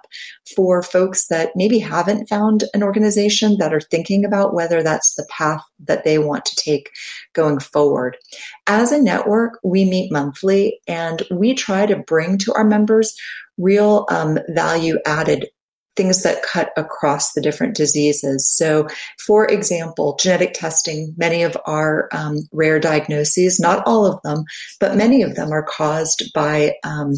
for 0.55 0.81
folks 0.81 1.27
that 1.27 1.51
maybe 1.55 1.79
haven't 1.79 2.27
found 2.27 2.65
an 2.73 2.83
organization 2.83 3.57
that 3.57 3.73
are 3.73 3.81
thinking 3.81 4.25
about 4.25 4.53
whether 4.53 4.83
that's 4.83 5.15
the 5.15 5.27
path 5.29 5.61
that 5.79 6.03
they 6.03 6.17
want 6.17 6.45
to 6.45 6.55
take 6.55 6.91
going 7.33 7.59
forward. 7.59 8.17
As 8.67 8.91
a 8.91 9.01
network, 9.01 9.59
we 9.63 9.85
meet 9.85 10.11
monthly 10.11 10.79
and 10.87 11.23
we 11.31 11.53
try 11.53 11.85
to 11.85 11.97
bring 11.97 12.37
to 12.39 12.53
our 12.53 12.63
members 12.63 13.15
real 13.57 14.05
um, 14.09 14.39
value 14.49 14.97
added 15.05 15.47
things 15.95 16.23
that 16.23 16.43
cut 16.43 16.71
across 16.75 17.33
the 17.33 17.41
different 17.41 17.75
diseases. 17.75 18.49
So, 18.53 18.87
for 19.25 19.45
example, 19.45 20.17
genetic 20.19 20.53
testing, 20.53 21.13
many 21.17 21.43
of 21.43 21.55
our 21.65 22.09
um, 22.11 22.39
rare 22.51 22.79
diagnoses, 22.79 23.59
not 23.59 23.85
all 23.85 24.05
of 24.05 24.21
them, 24.23 24.43
but 24.79 24.97
many 24.97 25.21
of 25.21 25.35
them 25.35 25.51
are 25.51 25.63
caused 25.63 26.31
by. 26.33 26.73
Um, 26.83 27.13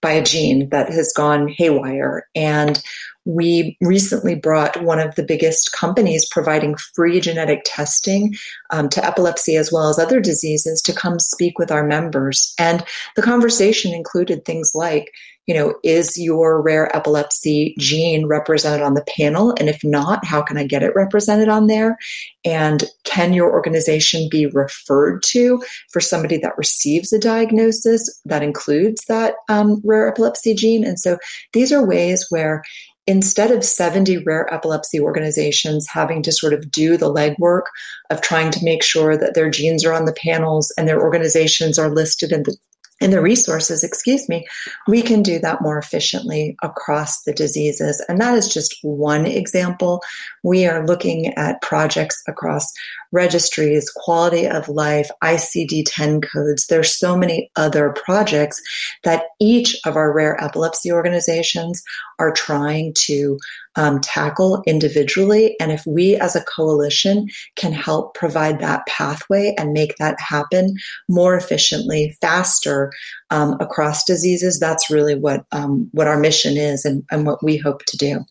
by 0.00 0.12
a 0.12 0.22
gene 0.22 0.68
that 0.68 0.92
has 0.92 1.12
gone 1.12 1.48
haywire. 1.48 2.28
And 2.36 2.80
we 3.28 3.76
recently 3.82 4.34
brought 4.34 4.82
one 4.82 4.98
of 4.98 5.14
the 5.14 5.22
biggest 5.22 5.70
companies 5.72 6.26
providing 6.30 6.74
free 6.94 7.20
genetic 7.20 7.60
testing 7.66 8.34
um, 8.70 8.88
to 8.88 9.04
epilepsy 9.04 9.54
as 9.56 9.70
well 9.70 9.90
as 9.90 9.98
other 9.98 10.18
diseases 10.18 10.80
to 10.80 10.94
come 10.94 11.18
speak 11.18 11.58
with 11.58 11.70
our 11.70 11.86
members. 11.86 12.54
And 12.58 12.82
the 13.16 13.22
conversation 13.22 13.92
included 13.92 14.46
things 14.46 14.72
like, 14.74 15.12
you 15.46 15.54
know, 15.54 15.74
is 15.82 16.16
your 16.16 16.62
rare 16.62 16.94
epilepsy 16.96 17.74
gene 17.78 18.26
represented 18.26 18.80
on 18.80 18.94
the 18.94 19.04
panel? 19.16 19.54
And 19.58 19.68
if 19.68 19.84
not, 19.84 20.24
how 20.24 20.40
can 20.40 20.56
I 20.56 20.66
get 20.66 20.82
it 20.82 20.94
represented 20.94 21.50
on 21.50 21.66
there? 21.66 21.98
And 22.46 22.84
can 23.04 23.34
your 23.34 23.50
organization 23.52 24.28
be 24.30 24.46
referred 24.46 25.22
to 25.24 25.62
for 25.90 26.00
somebody 26.00 26.38
that 26.38 26.56
receives 26.56 27.12
a 27.12 27.18
diagnosis 27.18 28.20
that 28.24 28.42
includes 28.42 29.04
that 29.06 29.34
um, 29.50 29.82
rare 29.84 30.08
epilepsy 30.08 30.54
gene? 30.54 30.84
And 30.84 30.98
so 30.98 31.18
these 31.52 31.72
are 31.72 31.86
ways 31.86 32.26
where 32.30 32.62
instead 33.08 33.50
of 33.50 33.64
70 33.64 34.18
rare 34.18 34.52
epilepsy 34.52 35.00
organizations 35.00 35.88
having 35.88 36.22
to 36.22 36.30
sort 36.30 36.52
of 36.52 36.70
do 36.70 36.98
the 36.98 37.12
legwork 37.12 37.62
of 38.10 38.20
trying 38.20 38.50
to 38.50 38.62
make 38.62 38.82
sure 38.82 39.16
that 39.16 39.34
their 39.34 39.50
genes 39.50 39.82
are 39.82 39.94
on 39.94 40.04
the 40.04 40.12
panels 40.12 40.70
and 40.76 40.86
their 40.86 41.00
organizations 41.00 41.78
are 41.78 41.88
listed 41.88 42.30
in 42.30 42.42
the 42.42 42.56
in 43.00 43.12
the 43.12 43.22
resources, 43.22 43.84
excuse 43.84 44.28
me, 44.28 44.44
we 44.88 45.02
can 45.02 45.22
do 45.22 45.38
that 45.38 45.62
more 45.62 45.78
efficiently 45.78 46.56
across 46.64 47.22
the 47.22 47.32
diseases. 47.32 48.04
And 48.08 48.20
that 48.20 48.34
is 48.34 48.52
just 48.52 48.76
one 48.82 49.24
example. 49.24 50.02
We 50.42 50.66
are 50.66 50.84
looking 50.84 51.32
at 51.34 51.62
projects 51.62 52.20
across 52.26 52.72
registries, 53.12 53.90
quality 53.90 54.46
of 54.46 54.68
life, 54.68 55.10
ICD 55.22 55.84
10 55.86 56.20
codes. 56.20 56.66
There's 56.66 56.96
so 56.96 57.16
many 57.16 57.50
other 57.56 57.94
projects 58.04 58.60
that 59.04 59.24
each 59.40 59.76
of 59.86 59.96
our 59.96 60.12
rare 60.12 60.42
epilepsy 60.42 60.92
organizations 60.92 61.82
are 62.18 62.32
trying 62.32 62.92
to 62.94 63.38
um, 63.76 64.00
tackle 64.00 64.62
individually. 64.66 65.54
And 65.60 65.70
if 65.70 65.86
we 65.86 66.16
as 66.16 66.34
a 66.34 66.44
coalition 66.44 67.28
can 67.56 67.72
help 67.72 68.14
provide 68.14 68.58
that 68.58 68.86
pathway 68.86 69.54
and 69.56 69.72
make 69.72 69.96
that 69.98 70.20
happen 70.20 70.74
more 71.08 71.36
efficiently, 71.36 72.16
faster 72.20 72.92
um, 73.30 73.56
across 73.60 74.04
diseases, 74.04 74.58
that's 74.58 74.90
really 74.90 75.14
what 75.14 75.44
um, 75.52 75.88
what 75.92 76.08
our 76.08 76.18
mission 76.18 76.56
is 76.56 76.84
and, 76.84 77.04
and 77.10 77.24
what 77.24 77.42
we 77.42 77.56
hope 77.56 77.84
to 77.86 77.96
do. 77.96 78.24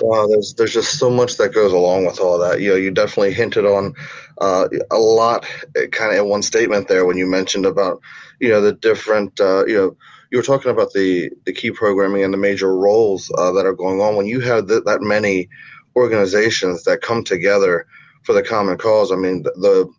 Wow, 0.00 0.26
there's 0.26 0.54
there's 0.54 0.74
just 0.74 0.98
so 0.98 1.10
much 1.10 1.36
that 1.36 1.54
goes 1.54 1.72
along 1.72 2.06
with 2.06 2.20
all 2.20 2.38
that. 2.38 2.60
You 2.60 2.70
know, 2.70 2.76
you 2.76 2.90
definitely 2.90 3.32
hinted 3.32 3.64
on 3.64 3.94
uh, 4.40 4.68
a 4.90 4.98
lot, 4.98 5.46
eh, 5.76 5.86
kind 5.86 6.12
of 6.12 6.18
in 6.24 6.30
one 6.30 6.42
statement 6.42 6.88
there 6.88 7.06
when 7.06 7.16
you 7.16 7.26
mentioned 7.26 7.66
about 7.66 8.00
you 8.40 8.48
know 8.50 8.60
the 8.60 8.72
different 8.72 9.40
uh, 9.40 9.64
you 9.66 9.76
know 9.76 9.96
you 10.30 10.38
were 10.38 10.44
talking 10.44 10.70
about 10.70 10.92
the 10.92 11.30
the 11.46 11.52
key 11.52 11.70
programming 11.70 12.22
and 12.24 12.34
the 12.34 12.38
major 12.38 12.76
roles 12.76 13.30
uh, 13.38 13.52
that 13.52 13.66
are 13.66 13.74
going 13.74 14.00
on. 14.00 14.16
When 14.16 14.26
you 14.26 14.40
have 14.40 14.68
th- 14.68 14.84
that 14.84 15.00
many 15.00 15.48
organizations 15.96 16.84
that 16.84 17.00
come 17.00 17.24
together 17.24 17.86
for 18.24 18.34
the 18.34 18.42
common 18.42 18.76
cause, 18.76 19.12
I 19.12 19.16
mean 19.16 19.44
the, 19.44 19.52
the 19.52 19.90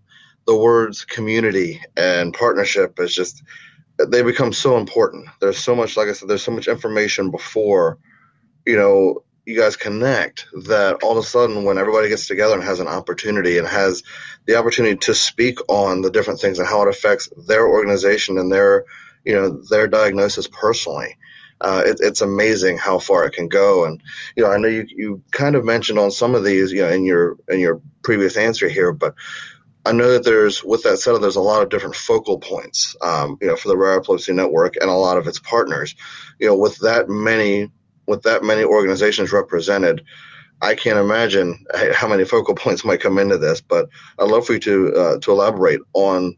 the 0.46 0.56
words 0.56 1.06
community 1.06 1.82
and 1.98 2.34
partnership 2.34 3.00
is 3.00 3.14
just 3.16 3.44
they 4.10 4.22
become 4.22 4.54
so 4.54 4.78
important. 4.78 5.28
There's 5.42 5.58
so 5.58 5.76
much, 5.76 5.98
like 5.98 6.08
I 6.08 6.14
said, 6.14 6.30
there's 6.30 6.44
so 6.44 6.52
much 6.52 6.68
information 6.68 7.32
before 7.32 7.98
you 8.66 8.78
know 8.78 9.24
you 9.48 9.58
guys 9.58 9.78
connect 9.78 10.46
that 10.66 11.02
all 11.04 11.14
of 11.14 11.24
a 11.24 11.24
sudden 11.24 11.64
when 11.64 11.78
everybody 11.78 12.10
gets 12.10 12.28
together 12.28 12.54
and 12.54 12.64
has 12.64 12.82
an 12.82 12.88
opportunity 12.88 13.58
and 13.58 13.66
has 13.68 14.04
the 14.46 14.58
opportunity 14.58 14.98
to 14.98 15.16
speak 15.16 15.58
on 15.70 16.02
the 16.02 16.12
different 16.12 16.42
things 16.42 16.60
and 16.60 16.68
how 16.68 16.82
it 16.82 16.90
affects 16.90 17.30
their 17.48 17.66
organization 17.66 18.38
and 18.38 18.52
their 18.52 18.84
you 19.24 19.34
know 19.34 19.62
their 19.70 19.88
diagnosis 19.88 20.48
personally 20.48 21.18
uh, 21.62 21.82
it, 21.86 21.98
it's 22.02 22.20
amazing 22.20 22.78
how 22.78 23.00
far 23.00 23.26
it 23.26 23.34
can 23.34 23.48
go 23.48 23.86
and 23.86 24.04
you 24.36 24.44
know 24.44 24.52
i 24.52 24.58
know 24.58 24.68
you, 24.68 24.86
you 24.90 25.24
kind 25.32 25.56
of 25.56 25.64
mentioned 25.64 25.98
on 25.98 26.12
some 26.12 26.36
of 26.36 26.44
these 26.44 26.74
you 26.74 26.82
know 26.82 26.90
in 26.90 27.06
your 27.06 27.38
in 27.48 27.62
your 27.62 27.82
previous 28.04 28.36
answer 28.36 28.68
here 28.68 28.92
but 28.92 29.16
I 29.86 29.94
know 29.94 30.12
that 30.12 30.26
there's, 30.26 30.62
with 30.62 30.84
that 30.84 30.98
said, 30.98 31.18
there's 31.22 31.38
a 31.38 31.42
lot 31.42 31.64
of 31.64 31.70
different 31.70 31.96
focal 31.96 32.40
points, 32.40 32.98
um, 33.02 33.38
you 33.40 33.48
know, 33.48 33.56
for 33.56 33.70
the 33.70 33.78
Rare 33.78 33.98
Epilepsy 33.98 34.34
Network 34.34 34.76
and 34.76 34.90
a 34.90 34.94
lot 34.94 35.18
of 35.18 35.28
its 35.28 35.40
partners. 35.40 35.96
You 36.40 36.48
know, 36.48 36.58
with 36.58 36.78
that 36.80 37.08
many 37.08 37.72
with 38.08 38.24
that 38.24 38.44
many 38.44 38.64
organizations 38.64 39.32
represented, 39.32 40.04
I 40.62 40.76
can't 40.76 41.00
imagine 41.00 41.66
how 41.94 42.08
many 42.08 42.26
focal 42.26 42.56
points 42.56 42.84
might 42.84 43.02
come 43.02 43.18
into 43.20 43.38
this. 43.38 43.62
But 43.62 43.90
I'd 44.20 44.30
love 44.30 44.46
for 44.46 44.54
you 44.54 44.60
to 44.60 44.96
uh, 44.96 45.20
to 45.20 45.32
elaborate 45.32 45.82
on 45.94 46.36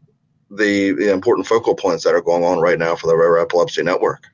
the, 0.50 0.92
the 0.92 1.12
important 1.12 1.46
focal 1.46 1.74
points 1.74 2.04
that 2.04 2.14
are 2.14 2.20
going 2.20 2.42
on 2.44 2.58
right 2.58 2.78
now 2.78 2.96
for 2.96 3.06
the 3.06 3.16
Rare 3.16 3.38
Epilepsy 3.38 3.82
Network. 3.82 4.29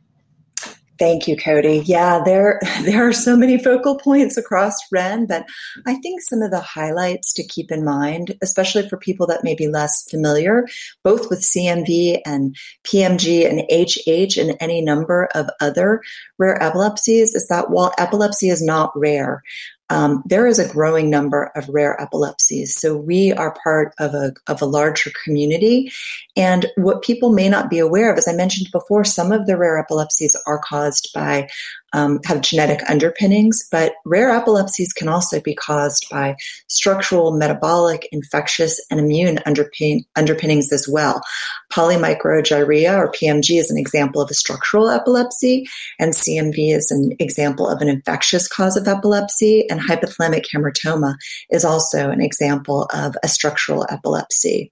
Thank 0.99 1.29
you, 1.29 1.37
Cody. 1.37 1.83
Yeah, 1.85 2.23
there 2.25 2.61
there 2.85 3.07
are 3.07 3.13
so 3.13 3.37
many 3.37 3.59
focal 3.59 3.99
points 3.99 4.37
across 4.37 4.75
REN, 4.91 5.27
but 5.27 5.47
I 5.87 5.95
think 5.97 6.23
some 6.23 6.43
of 6.43 6.51
the 6.51 6.61
highlights 6.61 7.33
to 7.35 7.47
keep 7.47 7.71
in 7.71 7.85
mind, 7.85 8.37
especially 8.43 8.89
for 8.89 8.97
people 8.97 9.27
that 9.27 9.45
may 9.45 9.55
be 9.55 9.69
less 9.69 10.09
familiar, 10.09 10.67
both 11.05 11.29
with 11.29 11.41
CMV 11.41 12.21
and 12.25 12.57
PMG 12.85 13.49
and 13.49 13.61
HH 13.71 14.37
and 14.37 14.57
any 14.61 14.81
number 14.81 15.29
of 15.35 15.49
other 15.61 16.03
rare 16.39 16.63
epilepsies, 16.63 17.35
is 17.35 17.49
that 17.49 17.71
while 17.71 17.93
epilepsy 17.99 18.49
is 18.49 18.63
not 18.63 18.93
rare, 18.97 19.43
um, 19.89 20.23
there 20.27 20.47
is 20.47 20.59
a 20.59 20.69
growing 20.69 21.09
number 21.11 21.53
of 21.55 21.69
rare 21.69 22.01
epilepsies. 22.01 22.75
So 22.75 22.97
we 22.97 23.33
are 23.33 23.57
part 23.63 23.95
of 23.99 24.15
a, 24.15 24.35
of 24.49 24.61
a 24.61 24.67
larger 24.67 25.11
community. 25.25 25.93
And 26.37 26.67
what 26.77 27.03
people 27.03 27.33
may 27.33 27.49
not 27.49 27.71
be 27.71 27.79
aware 27.79 28.11
of, 28.11 28.19
as 28.19 28.27
I 28.27 28.33
mentioned 28.33 28.69
before, 28.73 29.05
some 29.05 29.33
of 29.33 29.47
the 29.47 29.57
rare 29.57 29.79
epilepsies 29.79 30.37
are 30.47 30.59
caused 30.59 31.11
by 31.15 31.49
um, 31.97 32.21
have 32.27 32.43
genetic 32.43 32.81
underpinnings, 32.91 33.67
but 33.73 33.95
rare 34.05 34.31
epilepsies 34.31 34.93
can 34.93 35.09
also 35.09 35.41
be 35.41 35.55
caused 35.55 36.07
by 36.11 36.37
structural, 36.69 37.37
metabolic, 37.37 38.07
infectious, 38.13 38.79
and 38.91 39.01
immune 39.01 39.39
underpin- 39.47 40.05
underpinnings 40.15 40.73
as 40.73 40.87
well. 40.87 41.23
Polymicrogyria 41.73 42.97
or 42.99 43.11
PMG 43.11 43.59
is 43.59 43.71
an 43.71 43.79
example 43.79 44.21
of 44.21 44.31
a 44.31 44.35
structural 44.35 44.91
epilepsy, 44.91 45.67
and 45.99 46.13
CMV 46.13 46.75
is 46.77 46.91
an 46.91 47.13
example 47.19 47.67
of 47.67 47.81
an 47.81 47.89
infectious 47.89 48.47
cause 48.47 48.77
of 48.77 48.87
epilepsy, 48.87 49.67
and 49.71 49.81
hypothalamic 49.81 50.45
hamartoma 50.55 51.15
is 51.49 51.65
also 51.65 52.11
an 52.11 52.21
example 52.21 52.89
of 52.93 53.17
a 53.23 53.29
structural 53.29 53.87
epilepsy. 53.89 54.71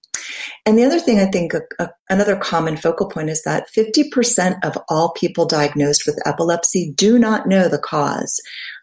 And 0.66 0.78
the 0.78 0.84
other 0.84 1.00
thing 1.00 1.20
I 1.20 1.26
think, 1.26 1.54
a, 1.54 1.62
a, 1.78 1.90
another 2.08 2.36
common 2.36 2.76
focal 2.76 3.08
point 3.08 3.30
is 3.30 3.42
that 3.42 3.66
50% 3.76 4.64
of 4.64 4.78
all 4.88 5.12
people 5.12 5.46
diagnosed 5.46 6.04
with 6.06 6.20
epilepsy 6.26 6.92
do 6.92 7.13
not 7.18 7.46
know 7.46 7.68
the 7.68 7.78
cause. 7.78 8.40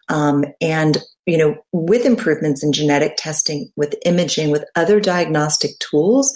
Um, 0.09 0.45
and 0.59 0.97
you 1.27 1.37
know, 1.37 1.55
with 1.71 2.05
improvements 2.05 2.63
in 2.63 2.73
genetic 2.73 3.13
testing, 3.15 3.71
with 3.75 3.95
imaging, 4.05 4.49
with 4.49 4.65
other 4.75 4.99
diagnostic 4.99 5.77
tools, 5.79 6.33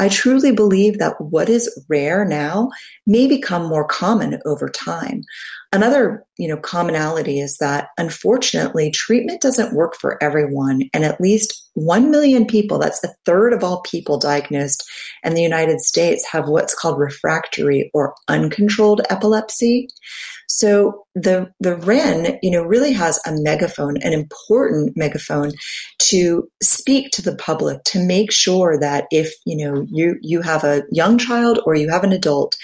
I 0.00 0.08
truly 0.08 0.50
believe 0.50 0.98
that 0.98 1.20
what 1.20 1.48
is 1.48 1.70
rare 1.88 2.24
now 2.24 2.70
may 3.06 3.28
become 3.28 3.68
more 3.68 3.86
common 3.86 4.40
over 4.44 4.68
time. 4.68 5.22
Another, 5.74 6.24
you 6.38 6.46
know, 6.46 6.56
commonality 6.56 7.40
is 7.40 7.56
that 7.58 7.88
unfortunately 7.98 8.92
treatment 8.92 9.40
doesn't 9.40 9.74
work 9.74 9.96
for 9.96 10.22
everyone 10.22 10.82
and 10.94 11.04
at 11.04 11.20
least 11.20 11.64
1 11.74 12.12
million 12.12 12.46
people, 12.46 12.78
that's 12.78 13.02
a 13.02 13.12
third 13.26 13.52
of 13.52 13.64
all 13.64 13.82
people 13.82 14.16
diagnosed 14.16 14.88
in 15.24 15.34
the 15.34 15.42
United 15.42 15.80
States 15.80 16.24
have 16.30 16.48
what's 16.48 16.74
called 16.74 17.00
refractory 17.00 17.90
or 17.92 18.14
uncontrolled 18.28 19.02
epilepsy. 19.10 19.88
So 20.46 21.04
the 21.16 21.50
the 21.58 21.76
REN, 21.76 22.38
you 22.42 22.50
know, 22.50 22.62
really 22.62 22.92
has 22.92 23.18
a 23.26 23.32
megaphone, 23.32 23.96
an 23.98 24.12
important 24.12 24.96
megaphone 24.96 25.52
to 26.00 26.48
speak 26.62 27.10
to 27.12 27.22
the 27.22 27.34
public 27.36 27.82
to 27.84 27.98
make 27.98 28.30
sure 28.30 28.78
that 28.78 29.06
if, 29.10 29.32
you 29.44 29.56
know, 29.56 29.84
you 29.90 30.16
you 30.20 30.42
have 30.42 30.62
a 30.62 30.82
young 30.92 31.18
child 31.18 31.60
or 31.66 31.74
you 31.74 31.88
have 31.88 32.04
an 32.04 32.12
adult 32.12 32.54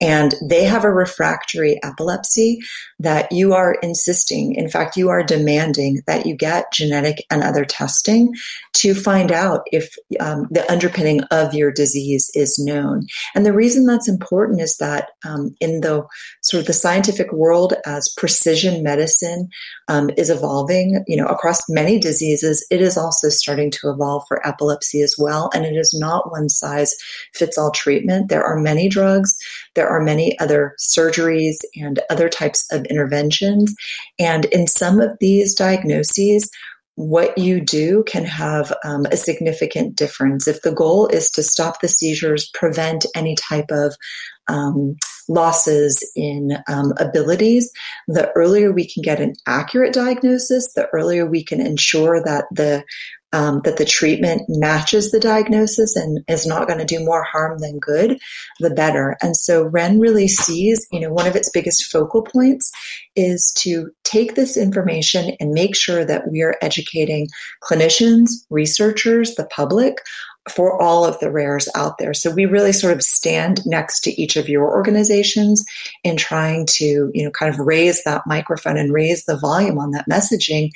and 0.00 0.34
they 0.48 0.64
have 0.64 0.84
a 0.84 0.92
refractory 0.92 1.80
epilepsy, 1.82 2.59
that 2.98 3.30
you 3.32 3.54
are 3.54 3.74
insisting, 3.82 4.54
in 4.54 4.68
fact, 4.68 4.96
you 4.96 5.08
are 5.08 5.22
demanding 5.22 6.02
that 6.06 6.26
you 6.26 6.34
get 6.34 6.72
genetic 6.72 7.24
and 7.30 7.42
other 7.42 7.64
testing 7.64 8.34
to 8.74 8.94
find 8.94 9.32
out 9.32 9.62
if 9.72 9.94
um, 10.20 10.46
the 10.50 10.70
underpinning 10.70 11.20
of 11.30 11.54
your 11.54 11.72
disease 11.72 12.30
is 12.34 12.58
known. 12.58 13.06
And 13.34 13.44
the 13.44 13.52
reason 13.52 13.86
that's 13.86 14.08
important 14.08 14.60
is 14.60 14.76
that 14.78 15.10
um, 15.24 15.54
in 15.60 15.80
the 15.80 16.06
sort 16.42 16.60
of 16.60 16.66
the 16.66 16.72
scientific 16.72 17.32
world, 17.32 17.74
as 17.86 18.12
precision 18.16 18.82
medicine 18.82 19.48
um, 19.88 20.10
is 20.16 20.30
evolving, 20.30 21.04
you 21.06 21.16
know, 21.16 21.26
across 21.26 21.68
many 21.68 21.98
diseases, 21.98 22.66
it 22.70 22.80
is 22.80 22.96
also 22.96 23.28
starting 23.28 23.70
to 23.72 23.90
evolve 23.90 24.24
for 24.28 24.46
epilepsy 24.46 25.02
as 25.02 25.16
well. 25.18 25.50
And 25.54 25.64
it 25.64 25.76
is 25.76 25.94
not 25.98 26.30
one 26.30 26.48
size 26.48 26.94
fits 27.34 27.58
all 27.58 27.70
treatment. 27.70 28.28
There 28.28 28.44
are 28.44 28.58
many 28.58 28.88
drugs. 28.88 29.36
There 29.74 29.88
are 29.88 30.02
many 30.02 30.38
other 30.38 30.74
surgeries 30.78 31.56
and 31.76 32.00
other 32.10 32.28
types 32.28 32.66
of 32.72 32.84
interventions. 32.86 33.74
And 34.18 34.46
in 34.46 34.66
some 34.66 35.00
of 35.00 35.16
these 35.20 35.54
diagnoses, 35.54 36.50
what 36.96 37.38
you 37.38 37.60
do 37.60 38.04
can 38.06 38.24
have 38.24 38.74
um, 38.84 39.06
a 39.10 39.16
significant 39.16 39.96
difference. 39.96 40.46
If 40.46 40.62
the 40.62 40.72
goal 40.72 41.06
is 41.06 41.30
to 41.30 41.42
stop 41.42 41.80
the 41.80 41.88
seizures, 41.88 42.50
prevent 42.52 43.06
any 43.14 43.36
type 43.36 43.70
of 43.70 43.96
um, 44.48 44.96
losses 45.28 46.04
in 46.14 46.58
um, 46.68 46.92
abilities, 46.98 47.70
the 48.08 48.30
earlier 48.32 48.72
we 48.72 48.86
can 48.86 49.02
get 49.02 49.20
an 49.20 49.34
accurate 49.46 49.94
diagnosis, 49.94 50.74
the 50.74 50.88
earlier 50.92 51.24
we 51.24 51.42
can 51.42 51.60
ensure 51.60 52.22
that 52.22 52.44
the 52.50 52.84
um, 53.32 53.60
that 53.64 53.76
the 53.76 53.84
treatment 53.84 54.42
matches 54.48 55.10
the 55.10 55.20
diagnosis 55.20 55.96
and 55.96 56.24
is 56.28 56.46
not 56.46 56.66
going 56.66 56.78
to 56.78 56.84
do 56.84 57.04
more 57.04 57.22
harm 57.22 57.58
than 57.58 57.78
good, 57.78 58.18
the 58.58 58.70
better. 58.70 59.16
And 59.22 59.36
so 59.36 59.64
REN 59.64 60.00
really 60.00 60.28
sees, 60.28 60.86
you 60.90 61.00
know, 61.00 61.12
one 61.12 61.26
of 61.26 61.36
its 61.36 61.50
biggest 61.50 61.90
focal 61.90 62.22
points 62.22 62.72
is 63.14 63.52
to 63.58 63.90
take 64.04 64.34
this 64.34 64.56
information 64.56 65.36
and 65.38 65.50
make 65.52 65.76
sure 65.76 66.04
that 66.04 66.30
we 66.30 66.42
are 66.42 66.56
educating 66.60 67.28
clinicians, 67.62 68.30
researchers, 68.50 69.34
the 69.34 69.46
public 69.46 69.98
for 70.48 70.80
all 70.80 71.04
of 71.04 71.18
the 71.20 71.30
rares 71.30 71.68
out 71.74 71.98
there. 71.98 72.14
So 72.14 72.30
we 72.30 72.46
really 72.46 72.72
sort 72.72 72.94
of 72.94 73.02
stand 73.02 73.60
next 73.66 74.00
to 74.00 74.20
each 74.20 74.36
of 74.36 74.48
your 74.48 74.70
organizations 74.70 75.64
in 76.02 76.16
trying 76.16 76.66
to, 76.70 77.10
you 77.12 77.24
know, 77.24 77.30
kind 77.30 77.52
of 77.52 77.60
raise 77.60 78.02
that 78.04 78.26
microphone 78.26 78.78
and 78.78 78.92
raise 78.92 79.26
the 79.26 79.36
volume 79.36 79.78
on 79.78 79.90
that 79.92 80.08
messaging 80.08 80.70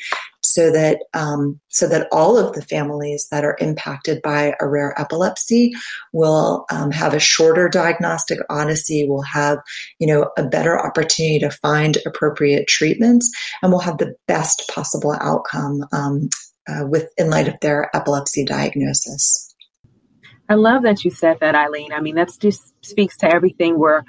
so 0.54 0.70
that 0.70 1.00
um, 1.14 1.60
so 1.66 1.88
that 1.88 2.06
all 2.12 2.38
of 2.38 2.54
the 2.54 2.62
families 2.62 3.26
that 3.32 3.44
are 3.44 3.56
impacted 3.58 4.22
by 4.22 4.54
a 4.60 4.68
rare 4.68 4.94
epilepsy 5.00 5.72
will 6.12 6.64
um, 6.70 6.92
have 6.92 7.12
a 7.12 7.18
shorter 7.18 7.68
diagnostic 7.68 8.38
odyssey, 8.48 9.04
will 9.08 9.22
have 9.22 9.58
you 9.98 10.06
know 10.06 10.30
a 10.38 10.44
better 10.44 10.78
opportunity 10.78 11.40
to 11.40 11.50
find 11.50 11.98
appropriate 12.06 12.68
treatments, 12.68 13.28
and 13.62 13.72
will 13.72 13.80
have 13.80 13.98
the 13.98 14.14
best 14.28 14.70
possible 14.72 15.16
outcome 15.20 15.84
um, 15.90 16.28
uh, 16.68 16.86
with 16.86 17.08
in 17.18 17.30
light 17.30 17.48
of 17.48 17.58
their 17.60 17.90
epilepsy 17.96 18.44
diagnosis. 18.44 19.52
I 20.48 20.54
love 20.54 20.84
that 20.84 21.04
you 21.04 21.10
said 21.10 21.38
that, 21.40 21.56
Eileen. 21.56 21.92
I 21.92 22.00
mean, 22.00 22.14
that 22.14 22.30
just 22.38 22.62
speaks 22.84 23.16
to 23.18 23.26
everything 23.26 23.76
we're 23.76 24.02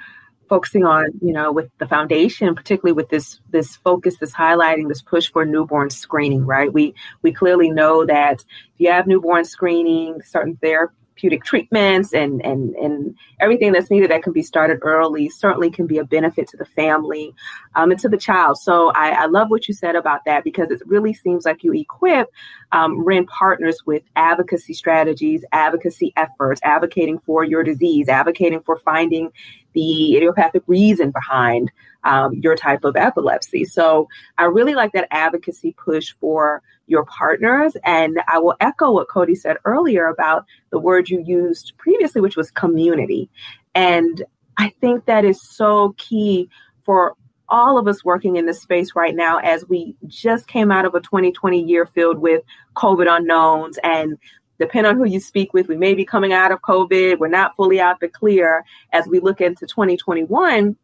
focusing 0.48 0.84
on, 0.84 1.06
you 1.20 1.32
know, 1.32 1.52
with 1.52 1.70
the 1.78 1.86
foundation, 1.86 2.54
particularly 2.54 2.92
with 2.92 3.08
this 3.08 3.40
this 3.50 3.76
focus, 3.76 4.16
this 4.18 4.32
highlighting, 4.32 4.88
this 4.88 5.02
push 5.02 5.30
for 5.30 5.44
newborn 5.44 5.90
screening, 5.90 6.44
right? 6.46 6.72
We 6.72 6.94
we 7.22 7.32
clearly 7.32 7.70
know 7.70 8.04
that 8.06 8.40
if 8.40 8.78
you 8.78 8.90
have 8.90 9.06
newborn 9.06 9.44
screening, 9.44 10.22
certain 10.22 10.56
therapeutic 10.56 11.44
treatments 11.44 12.12
and, 12.12 12.44
and, 12.44 12.74
and 12.74 13.14
everything 13.40 13.72
that's 13.72 13.90
needed 13.90 14.10
that 14.10 14.22
can 14.22 14.34
be 14.34 14.42
started 14.42 14.78
early 14.82 15.30
certainly 15.30 15.70
can 15.70 15.86
be 15.86 15.96
a 15.96 16.04
benefit 16.04 16.46
to 16.48 16.58
the 16.58 16.64
family 16.66 17.34
um, 17.74 17.90
and 17.90 17.98
to 18.00 18.08
the 18.08 18.18
child. 18.18 18.58
So 18.58 18.90
I, 18.92 19.10
I, 19.10 19.26
love 19.26 19.50
what 19.50 19.66
you 19.66 19.72
said 19.72 19.96
about 19.96 20.26
that 20.26 20.44
because 20.44 20.70
it 20.70 20.82
really 20.86 21.14
seems 21.14 21.46
like 21.46 21.64
you 21.64 21.72
equip 21.72 22.28
um, 22.72 23.02
REN 23.02 23.24
partners 23.26 23.78
with 23.86 24.02
advocacy 24.14 24.74
strategies, 24.74 25.42
advocacy 25.52 26.12
efforts, 26.16 26.60
advocating 26.62 27.18
for 27.20 27.44
your 27.44 27.62
disease, 27.62 28.08
advocating 28.08 28.60
for 28.60 28.76
finding 28.76 29.30
the 29.76 30.16
idiopathic 30.16 30.62
reason 30.66 31.10
behind 31.10 31.70
um, 32.04 32.32
your 32.34 32.56
type 32.56 32.82
of 32.82 32.96
epilepsy. 32.96 33.66
So 33.66 34.08
I 34.38 34.44
really 34.44 34.74
like 34.74 34.92
that 34.92 35.06
advocacy 35.10 35.76
push 35.76 36.14
for 36.18 36.62
your 36.86 37.04
partners. 37.04 37.76
And 37.84 38.22
I 38.26 38.38
will 38.38 38.54
echo 38.58 38.92
what 38.92 39.08
Cody 39.08 39.34
said 39.34 39.58
earlier 39.66 40.06
about 40.06 40.46
the 40.70 40.78
word 40.78 41.10
you 41.10 41.22
used 41.26 41.74
previously, 41.76 42.22
which 42.22 42.36
was 42.36 42.50
community. 42.50 43.28
And 43.74 44.24
I 44.56 44.70
think 44.80 45.04
that 45.04 45.26
is 45.26 45.42
so 45.42 45.94
key 45.98 46.48
for 46.82 47.14
all 47.50 47.78
of 47.78 47.86
us 47.86 48.02
working 48.02 48.36
in 48.36 48.46
this 48.46 48.62
space 48.62 48.96
right 48.96 49.14
now 49.14 49.38
as 49.40 49.68
we 49.68 49.94
just 50.06 50.48
came 50.48 50.72
out 50.72 50.86
of 50.86 50.94
a 50.94 51.00
2020 51.00 51.62
year 51.62 51.84
filled 51.84 52.18
with 52.18 52.42
COVID 52.76 53.14
unknowns 53.14 53.78
and 53.84 54.16
depending 54.58 54.90
on 54.90 54.96
who 54.96 55.04
you 55.04 55.20
speak 55.20 55.52
with, 55.52 55.68
we 55.68 55.76
may 55.76 55.94
be 55.94 56.04
coming 56.04 56.32
out 56.32 56.52
of 56.52 56.62
COVID. 56.62 57.18
We're 57.18 57.28
not 57.28 57.56
fully 57.56 57.80
out 57.80 58.00
the 58.00 58.08
clear 58.08 58.64
as 58.92 59.06
we 59.06 59.20
look 59.20 59.40
into 59.40 59.66
2021 59.66 60.76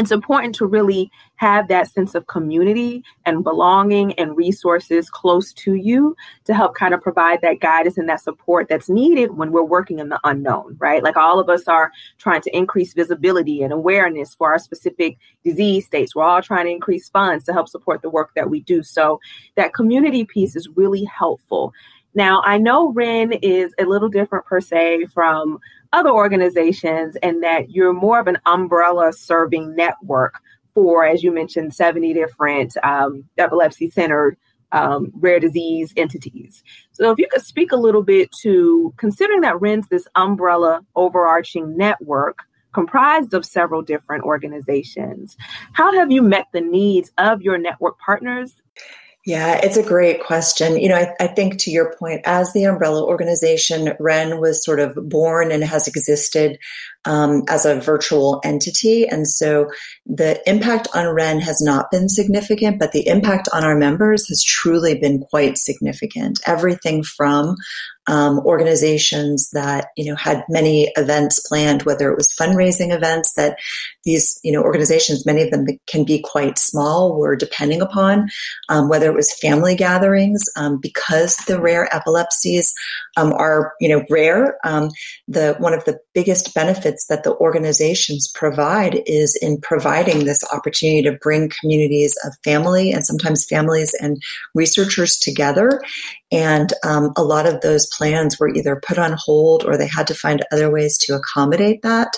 it's 0.00 0.10
important 0.10 0.54
to 0.54 0.66
really 0.66 1.10
have 1.36 1.68
that 1.68 1.86
sense 1.88 2.14
of 2.14 2.26
community 2.26 3.04
and 3.26 3.44
belonging 3.44 4.14
and 4.14 4.34
resources 4.34 5.10
close 5.10 5.52
to 5.52 5.74
you 5.74 6.16
to 6.44 6.54
help 6.54 6.74
kind 6.74 6.94
of 6.94 7.02
provide 7.02 7.42
that 7.42 7.60
guidance 7.60 7.98
and 7.98 8.08
that 8.08 8.22
support 8.22 8.66
that's 8.68 8.88
needed 8.88 9.36
when 9.36 9.52
we're 9.52 9.62
working 9.62 9.98
in 9.98 10.08
the 10.08 10.18
unknown, 10.24 10.74
right? 10.78 11.02
Like 11.02 11.18
all 11.18 11.38
of 11.38 11.50
us 11.50 11.68
are 11.68 11.92
trying 12.16 12.40
to 12.42 12.56
increase 12.56 12.94
visibility 12.94 13.62
and 13.62 13.74
awareness 13.74 14.34
for 14.34 14.50
our 14.50 14.58
specific 14.58 15.18
disease 15.44 15.84
states. 15.84 16.14
We're 16.14 16.22
all 16.22 16.40
trying 16.40 16.64
to 16.64 16.72
increase 16.72 17.10
funds 17.10 17.44
to 17.44 17.52
help 17.52 17.68
support 17.68 18.00
the 18.00 18.10
work 18.10 18.30
that 18.36 18.48
we 18.48 18.60
do. 18.60 18.82
So 18.82 19.20
that 19.56 19.74
community 19.74 20.24
piece 20.24 20.56
is 20.56 20.66
really 20.76 21.04
helpful. 21.04 21.74
Now, 22.14 22.42
I 22.44 22.58
know 22.58 22.92
REN 22.92 23.32
is 23.32 23.72
a 23.78 23.84
little 23.84 24.08
different 24.08 24.44
per 24.46 24.60
se 24.60 25.06
from 25.06 25.58
other 25.92 26.10
organizations 26.10 27.16
and 27.22 27.42
that 27.42 27.70
you're 27.70 27.92
more 27.92 28.20
of 28.20 28.26
an 28.26 28.38
umbrella 28.46 29.12
serving 29.12 29.74
network 29.74 30.40
for, 30.74 31.04
as 31.04 31.22
you 31.22 31.32
mentioned, 31.32 31.74
70 31.74 32.14
different 32.14 32.76
um, 32.82 33.24
epilepsy 33.38 33.90
centered 33.90 34.36
um, 34.72 35.10
rare 35.14 35.40
disease 35.40 35.92
entities. 35.96 36.62
So, 36.92 37.10
if 37.10 37.18
you 37.18 37.26
could 37.28 37.42
speak 37.42 37.72
a 37.72 37.76
little 37.76 38.02
bit 38.02 38.30
to 38.42 38.94
considering 38.96 39.40
that 39.40 39.60
REN's 39.60 39.88
this 39.88 40.06
umbrella 40.14 40.84
overarching 40.94 41.76
network 41.76 42.38
comprised 42.72 43.34
of 43.34 43.44
several 43.44 43.82
different 43.82 44.22
organizations, 44.22 45.36
how 45.72 45.92
have 45.92 46.12
you 46.12 46.22
met 46.22 46.46
the 46.52 46.60
needs 46.60 47.10
of 47.18 47.42
your 47.42 47.58
network 47.58 47.98
partners 47.98 48.62
yeah, 49.26 49.60
it's 49.62 49.76
a 49.76 49.82
great 49.82 50.22
question. 50.22 50.80
You 50.80 50.88
know, 50.88 50.96
I, 50.96 51.14
I, 51.20 51.26
think 51.26 51.58
to 51.60 51.70
your 51.70 51.94
point, 51.98 52.22
as 52.24 52.54
the 52.54 52.64
umbrella 52.64 53.04
organization, 53.04 53.92
REN 54.00 54.40
was 54.40 54.64
sort 54.64 54.80
of 54.80 54.96
born 55.10 55.52
and 55.52 55.62
has 55.62 55.86
existed 55.86 56.58
um, 57.04 57.42
as 57.48 57.64
a 57.64 57.80
virtual 57.80 58.40
entity. 58.44 59.06
And 59.06 59.26
so 59.26 59.70
the 60.06 60.40
impact 60.48 60.88
on 60.94 61.14
REN 61.14 61.40
has 61.40 61.60
not 61.62 61.90
been 61.90 62.08
significant, 62.08 62.78
but 62.78 62.92
the 62.92 63.06
impact 63.06 63.48
on 63.52 63.64
our 63.64 63.76
members 63.76 64.28
has 64.28 64.42
truly 64.42 64.98
been 64.98 65.20
quite 65.30 65.56
significant. 65.56 66.40
Everything 66.46 67.02
from 67.02 67.56
um, 68.10 68.40
organizations 68.40 69.50
that 69.52 69.88
you 69.96 70.04
know 70.04 70.16
had 70.16 70.42
many 70.48 70.90
events 70.96 71.46
planned, 71.46 71.82
whether 71.84 72.10
it 72.10 72.16
was 72.16 72.34
fundraising 72.38 72.92
events 72.92 73.34
that 73.34 73.56
these 74.04 74.40
you 74.42 74.50
know 74.50 74.62
organizations, 74.62 75.24
many 75.24 75.42
of 75.42 75.50
them 75.50 75.66
can 75.86 76.04
be 76.04 76.20
quite 76.20 76.58
small, 76.58 77.16
were 77.16 77.36
depending 77.36 77.80
upon, 77.80 78.28
um, 78.68 78.88
whether 78.88 79.08
it 79.08 79.14
was 79.14 79.38
family 79.38 79.76
gatherings 79.76 80.42
um, 80.56 80.78
because 80.80 81.36
the 81.46 81.60
rare 81.60 81.94
epilepsies 81.94 82.74
um, 83.16 83.32
are 83.34 83.74
you 83.80 83.88
know 83.88 84.04
rare. 84.10 84.56
Um, 84.64 84.90
the 85.28 85.54
one 85.58 85.72
of 85.72 85.84
the 85.84 86.00
biggest 86.12 86.52
benefits 86.52 86.89
that 87.08 87.24
the 87.24 87.34
organizations 87.36 88.28
provide 88.34 89.02
is 89.06 89.36
in 89.36 89.60
providing 89.60 90.24
this 90.24 90.44
opportunity 90.52 91.02
to 91.02 91.12
bring 91.12 91.50
communities 91.60 92.16
of 92.24 92.32
family 92.44 92.92
and 92.92 93.04
sometimes 93.04 93.44
families 93.44 93.94
and 94.00 94.22
researchers 94.54 95.16
together. 95.16 95.82
And 96.32 96.72
um, 96.84 97.12
a 97.16 97.24
lot 97.24 97.46
of 97.46 97.60
those 97.60 97.86
plans 97.86 98.38
were 98.38 98.48
either 98.48 98.80
put 98.84 98.98
on 98.98 99.16
hold 99.18 99.64
or 99.64 99.76
they 99.76 99.88
had 99.88 100.06
to 100.08 100.14
find 100.14 100.44
other 100.52 100.70
ways 100.70 100.96
to 100.98 101.14
accommodate 101.14 101.82
that. 101.82 102.16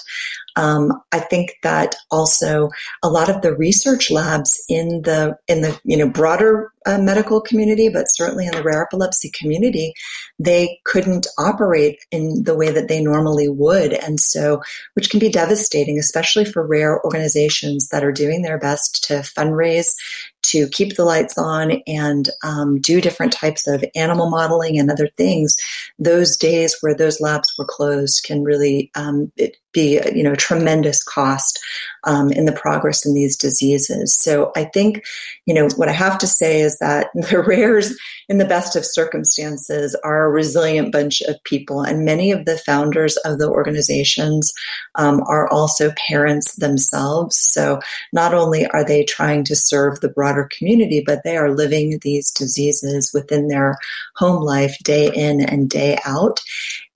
Um, 0.56 0.92
I 1.12 1.20
think 1.20 1.54
that 1.62 1.94
also 2.10 2.70
a 3.02 3.08
lot 3.08 3.28
of 3.28 3.42
the 3.42 3.54
research 3.54 4.10
labs 4.10 4.62
in 4.68 5.02
the 5.02 5.36
in 5.48 5.62
the 5.62 5.78
you 5.84 5.96
know 5.96 6.08
broader 6.08 6.72
uh, 6.84 6.98
medical 6.98 7.40
community, 7.40 7.88
but 7.88 8.06
certainly 8.06 8.46
in 8.46 8.52
the 8.52 8.62
rare 8.62 8.82
epilepsy 8.82 9.30
community, 9.30 9.94
they 10.38 10.80
couldn't 10.84 11.26
operate 11.38 11.98
in 12.10 12.42
the 12.44 12.56
way 12.56 12.70
that 12.70 12.88
they 12.88 13.02
normally 13.02 13.48
would, 13.48 13.92
and 13.92 14.20
so 14.20 14.60
which 14.94 15.10
can 15.10 15.20
be 15.20 15.30
devastating, 15.30 15.98
especially 15.98 16.44
for 16.44 16.66
rare 16.66 17.02
organizations 17.04 17.88
that 17.88 18.04
are 18.04 18.12
doing 18.12 18.42
their 18.42 18.58
best 18.58 19.04
to 19.04 19.14
fundraise 19.14 19.94
to 20.42 20.68
keep 20.68 20.96
the 20.96 21.04
lights 21.04 21.38
on 21.38 21.80
and 21.86 22.28
um, 22.42 22.80
do 22.80 23.00
different 23.00 23.32
types 23.32 23.66
of 23.66 23.84
animal 23.94 24.28
modeling 24.28 24.78
and 24.78 24.90
other 24.90 25.08
things, 25.16 25.56
those 25.98 26.36
days 26.36 26.76
where 26.80 26.94
those 26.94 27.20
labs 27.20 27.52
were 27.56 27.64
closed 27.64 28.24
can 28.24 28.42
really 28.42 28.90
um, 28.94 29.32
be 29.72 30.00
you 30.14 30.22
know 30.22 30.34
tremendous 30.34 31.02
cost 31.02 31.60
um, 32.04 32.30
in 32.32 32.44
the 32.44 32.52
progress 32.52 33.06
in 33.06 33.14
these 33.14 33.36
diseases. 33.36 34.14
So 34.14 34.52
I 34.56 34.64
think 34.64 35.04
you 35.46 35.54
know 35.54 35.68
what 35.76 35.88
I 35.88 35.92
have 35.92 36.18
to 36.18 36.26
say 36.26 36.60
is 36.60 36.78
that 36.78 37.08
the 37.14 37.40
rares, 37.40 37.96
in 38.28 38.38
the 38.38 38.44
best 38.44 38.76
of 38.76 38.84
circumstances, 38.84 39.96
are 40.04 40.24
a 40.24 40.30
resilient 40.30 40.92
bunch 40.92 41.20
of 41.22 41.42
people, 41.44 41.82
and 41.82 42.04
many 42.04 42.30
of 42.30 42.44
the 42.44 42.58
founders 42.58 43.16
of 43.18 43.38
the 43.38 43.48
organizations 43.48 44.52
um, 44.96 45.22
are 45.26 45.48
also 45.50 45.92
parents 46.08 46.56
themselves. 46.56 47.36
So 47.36 47.80
not 48.12 48.34
only 48.34 48.66
are 48.68 48.84
they 48.84 49.04
trying 49.04 49.44
to 49.44 49.56
serve 49.56 50.00
the 50.00 50.08
broader 50.08 50.48
community, 50.56 51.02
but 51.04 51.22
they 51.24 51.36
are 51.36 51.54
living 51.54 51.98
these 52.02 52.30
diseases 52.30 53.12
within 53.12 53.48
their 53.48 53.76
home 54.16 54.42
life 54.42 54.76
day 54.82 55.10
in 55.14 55.40
and 55.40 55.68
day 55.68 55.98
out. 56.04 56.40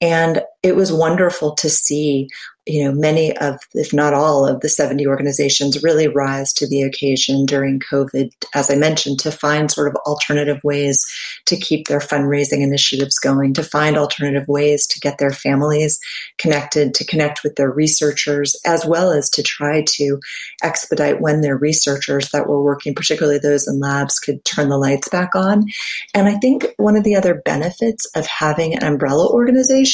And 0.01 0.43
it 0.63 0.77
was 0.77 0.93
wonderful 0.93 1.55
to 1.57 1.71
see 1.71 2.29
you 2.67 2.85
know, 2.85 2.93
many 2.93 3.37
of, 3.37 3.61
if 3.75 3.95
not 3.95 4.13
all 4.13 4.45
of 4.45 4.61
the 4.61 4.69
70 4.69 5.07
organizations 5.07 5.85
really 5.85 6.09
rise 6.09 6.53
to 6.55 6.67
the 6.67 6.83
occasion 6.83 7.47
during 7.47 7.79
COVID, 7.79 8.33
as 8.55 8.71
I 8.71 8.75
mentioned, 8.75 9.21
to 9.21 9.31
find 9.31 9.71
sort 9.71 9.87
of 9.87 9.95
alternative 10.05 10.59
ways 10.65 11.07
to 11.45 11.57
keep 11.57 11.87
their 11.87 12.01
fundraising 12.01 12.63
initiatives 12.63 13.21
going, 13.21 13.55
to 13.55 13.63
find 13.63 13.97
alternative 13.97 14.49
ways 14.49 14.85
to 14.89 15.01
get 15.01 15.19
their 15.19 15.31
families 15.31 16.01
connected, 16.39 16.93
to 16.95 17.07
connect 17.07 17.45
with 17.45 17.55
their 17.55 17.71
researchers, 17.71 18.57
as 18.67 18.85
well 18.85 19.13
as 19.13 19.31
to 19.31 19.45
try 19.45 19.85
to 19.87 20.19
expedite 20.65 21.21
when 21.21 21.43
their 21.43 21.57
researchers 21.57 22.31
that 22.31 22.49
were 22.49 22.63
working, 22.63 22.97
particularly 22.97 23.39
those 23.39 23.69
in 23.69 23.79
labs, 23.79 24.19
could 24.19 24.45
turn 24.45 24.71
the 24.71 24.79
lights 24.79 25.09
back 25.09 25.37
on. 25.37 25.67
And 26.15 26.27
I 26.27 26.35
think 26.35 26.67
one 26.79 26.97
of 26.97 27.05
the 27.05 27.15
other 27.15 27.43
benefits 27.45 28.07
of 28.17 28.27
having 28.27 28.75
an 28.75 28.83
umbrella 28.83 29.29
organization 29.31 29.86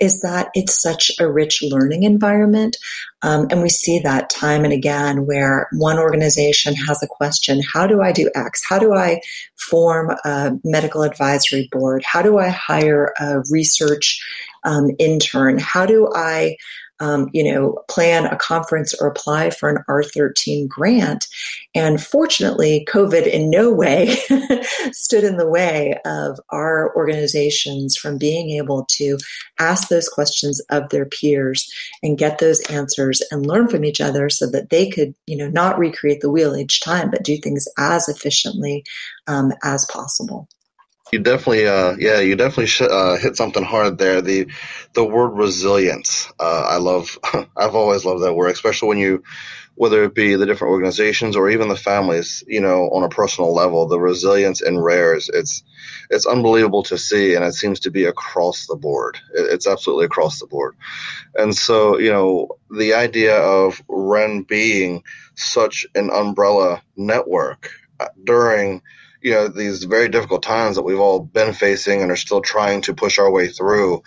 is 0.00 0.20
that 0.22 0.48
it's 0.54 0.82
such 0.82 1.10
a 1.20 1.30
rich 1.30 1.62
learning 1.62 1.92
learning 1.92 2.04
environment. 2.04 2.76
Um, 3.22 3.46
and 3.50 3.62
we 3.62 3.68
see 3.68 4.00
that 4.00 4.30
time 4.30 4.64
and 4.64 4.72
again 4.72 5.26
where 5.26 5.68
one 5.72 5.98
organization 5.98 6.74
has 6.74 7.02
a 7.02 7.06
question 7.06 7.60
How 7.72 7.86
do 7.86 8.02
I 8.02 8.12
do 8.12 8.30
X? 8.34 8.62
How 8.68 8.78
do 8.78 8.94
I 8.94 9.20
form 9.56 10.16
a 10.24 10.52
medical 10.64 11.02
advisory 11.02 11.68
board? 11.70 12.02
How 12.04 12.22
do 12.22 12.38
I 12.38 12.48
hire 12.48 13.12
a 13.20 13.42
research 13.50 14.20
um, 14.64 14.90
intern? 14.98 15.58
How 15.58 15.86
do 15.86 16.08
I 16.14 16.56
um, 17.02 17.28
you 17.32 17.42
know, 17.42 17.82
plan 17.90 18.26
a 18.26 18.36
conference 18.36 18.94
or 18.94 19.08
apply 19.08 19.50
for 19.50 19.68
an 19.68 19.82
R13 19.88 20.68
grant. 20.68 21.26
And 21.74 22.00
fortunately, 22.00 22.86
COVID 22.88 23.26
in 23.26 23.50
no 23.50 23.72
way 23.72 24.16
stood 24.92 25.24
in 25.24 25.36
the 25.36 25.48
way 25.48 25.98
of 26.04 26.38
our 26.50 26.94
organizations 26.94 27.96
from 27.96 28.18
being 28.18 28.50
able 28.50 28.86
to 28.90 29.18
ask 29.58 29.88
those 29.88 30.08
questions 30.08 30.60
of 30.70 30.90
their 30.90 31.06
peers 31.06 31.68
and 32.04 32.16
get 32.16 32.38
those 32.38 32.60
answers 32.70 33.20
and 33.32 33.46
learn 33.46 33.66
from 33.66 33.84
each 33.84 34.00
other 34.00 34.30
so 34.30 34.46
that 34.46 34.70
they 34.70 34.88
could, 34.88 35.12
you 35.26 35.36
know, 35.36 35.48
not 35.48 35.78
recreate 35.78 36.20
the 36.20 36.30
wheel 36.30 36.54
each 36.54 36.80
time, 36.80 37.10
but 37.10 37.24
do 37.24 37.36
things 37.36 37.66
as 37.78 38.08
efficiently 38.08 38.84
um, 39.26 39.52
as 39.64 39.84
possible. 39.86 40.48
You 41.12 41.18
definitely, 41.18 41.66
uh, 41.66 41.94
yeah, 41.98 42.20
you 42.20 42.36
definitely 42.36 42.68
sh- 42.68 42.80
uh, 42.82 43.18
hit 43.18 43.36
something 43.36 43.64
hard 43.64 43.98
there. 43.98 44.22
The 44.22 44.46
the 44.94 45.04
word 45.04 45.32
resilience. 45.36 46.32
Uh, 46.40 46.64
I 46.70 46.78
love. 46.78 47.18
I've 47.56 47.74
always 47.74 48.06
loved 48.06 48.22
that 48.22 48.32
word, 48.32 48.50
especially 48.50 48.88
when 48.88 48.98
you, 48.98 49.22
whether 49.74 50.04
it 50.04 50.14
be 50.14 50.36
the 50.36 50.46
different 50.46 50.72
organizations 50.72 51.36
or 51.36 51.50
even 51.50 51.68
the 51.68 51.76
families. 51.76 52.42
You 52.46 52.62
know, 52.62 52.88
on 52.92 53.02
a 53.04 53.10
personal 53.10 53.54
level, 53.54 53.86
the 53.88 54.00
resilience 54.00 54.62
in 54.62 54.78
rares. 54.80 55.28
It's 55.32 55.62
it's 56.08 56.24
unbelievable 56.24 56.82
to 56.84 56.96
see, 56.96 57.34
and 57.34 57.44
it 57.44 57.52
seems 57.52 57.80
to 57.80 57.90
be 57.90 58.06
across 58.06 58.66
the 58.66 58.76
board. 58.76 59.18
It's 59.34 59.66
absolutely 59.66 60.06
across 60.06 60.40
the 60.40 60.46
board. 60.46 60.76
And 61.34 61.54
so, 61.54 61.98
you 61.98 62.10
know, 62.10 62.48
the 62.70 62.94
idea 62.94 63.36
of 63.36 63.82
REN 63.88 64.42
being 64.44 65.02
such 65.34 65.86
an 65.94 66.10
umbrella 66.10 66.82
network 66.96 67.70
uh, 68.00 68.08
during 68.24 68.82
you 69.22 69.32
know 69.32 69.48
these 69.48 69.84
very 69.84 70.08
difficult 70.08 70.42
times 70.42 70.76
that 70.76 70.82
we've 70.82 70.98
all 70.98 71.20
been 71.20 71.52
facing 71.52 72.02
and 72.02 72.10
are 72.10 72.16
still 72.16 72.40
trying 72.40 72.82
to 72.82 72.94
push 72.94 73.18
our 73.18 73.30
way 73.30 73.48
through 73.48 74.02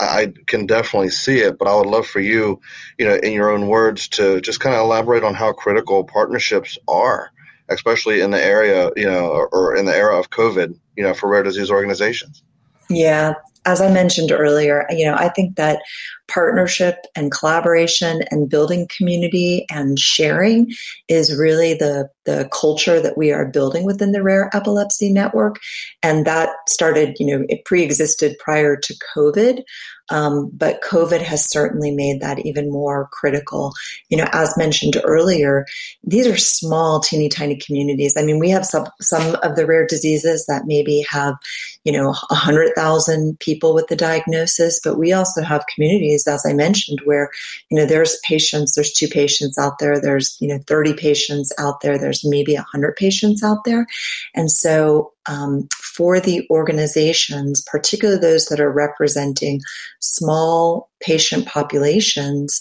I 0.00 0.32
can 0.46 0.66
definitely 0.66 1.10
see 1.10 1.38
it, 1.38 1.58
but 1.58 1.68
I 1.68 1.74
would 1.74 1.86
love 1.86 2.06
for 2.06 2.20
you, 2.20 2.60
you 2.98 3.06
know, 3.06 3.14
in 3.14 3.32
your 3.32 3.50
own 3.50 3.68
words, 3.68 4.08
to 4.08 4.40
just 4.40 4.60
kind 4.60 4.74
of 4.74 4.82
elaborate 4.82 5.24
on 5.24 5.34
how 5.34 5.52
critical 5.52 6.04
partnerships 6.04 6.78
are, 6.88 7.30
especially 7.68 8.20
in 8.20 8.30
the 8.30 8.42
area, 8.42 8.90
you 8.96 9.06
know, 9.06 9.48
or, 9.52 9.76
in 9.76 9.84
the 9.84 9.94
era 9.94 10.18
of 10.18 10.30
COVID, 10.30 10.78
you 10.96 11.04
know, 11.04 11.14
for 11.14 11.28
rare 11.28 11.42
disease 11.42 11.70
organizations. 11.70 12.42
Yeah, 12.88 13.34
as 13.64 13.80
I 13.80 13.92
mentioned 13.92 14.32
earlier, 14.32 14.86
you 14.90 15.04
know, 15.04 15.14
I 15.14 15.28
think 15.28 15.56
that 15.56 15.80
partnership 16.28 16.96
and 17.14 17.30
collaboration 17.30 18.22
and 18.30 18.48
building 18.48 18.88
community 18.96 19.66
and 19.70 19.98
sharing 19.98 20.72
is 21.08 21.36
really 21.36 21.74
the 21.74 22.08
the 22.24 22.48
culture 22.52 23.00
that 23.00 23.18
we 23.18 23.32
are 23.32 23.44
building 23.44 23.84
within 23.84 24.12
the 24.12 24.22
Rare 24.22 24.48
Epilepsy 24.52 25.12
Network, 25.12 25.56
and 26.02 26.24
that 26.24 26.50
started, 26.68 27.16
you 27.18 27.26
know, 27.26 27.44
it 27.48 27.64
pre-existed 27.64 28.36
prior 28.38 28.76
to 28.76 28.94
COVID, 29.16 29.62
um, 30.10 30.50
but 30.52 30.82
COVID 30.82 31.20
has 31.22 31.50
certainly 31.50 31.90
made 31.90 32.20
that 32.20 32.44
even 32.44 32.70
more 32.70 33.08
critical. 33.12 33.72
You 34.08 34.18
know, 34.18 34.28
as 34.32 34.56
mentioned 34.56 35.00
earlier, 35.04 35.66
these 36.04 36.26
are 36.26 36.36
small, 36.36 37.00
teeny 37.00 37.28
tiny 37.28 37.56
communities. 37.56 38.16
I 38.16 38.22
mean, 38.22 38.38
we 38.38 38.50
have 38.50 38.66
some 38.66 38.86
some 39.00 39.36
of 39.42 39.56
the 39.56 39.66
rare 39.66 39.86
diseases 39.86 40.46
that 40.46 40.66
maybe 40.66 41.04
have, 41.08 41.34
you 41.84 41.92
know, 41.92 42.12
hundred 42.12 42.72
thousand 42.74 43.38
people 43.40 43.74
with 43.74 43.88
the 43.88 43.96
diagnosis, 43.96 44.80
but 44.82 44.98
we 44.98 45.12
also 45.12 45.42
have 45.42 45.66
communities 45.72 46.26
as 46.26 46.44
I 46.46 46.52
mentioned, 46.52 47.00
where, 47.04 47.30
you 47.70 47.76
know, 47.76 47.86
there's 47.86 48.18
patients, 48.24 48.74
there's 48.74 48.92
two 48.92 49.08
patients 49.08 49.58
out 49.58 49.78
there, 49.78 50.00
there's, 50.00 50.36
you 50.40 50.48
know, 50.48 50.58
30 50.66 50.94
patients 50.94 51.52
out 51.58 51.80
there, 51.80 51.98
there's 51.98 52.24
maybe 52.24 52.54
100 52.54 52.96
patients 52.96 53.42
out 53.42 53.64
there. 53.64 53.86
And 54.34 54.50
so 54.50 55.12
um, 55.26 55.68
for 55.80 56.20
the 56.20 56.46
organizations, 56.50 57.62
particularly 57.70 58.20
those 58.20 58.46
that 58.46 58.60
are 58.60 58.72
representing 58.72 59.60
small 60.00 60.90
patient 61.00 61.46
populations, 61.46 62.60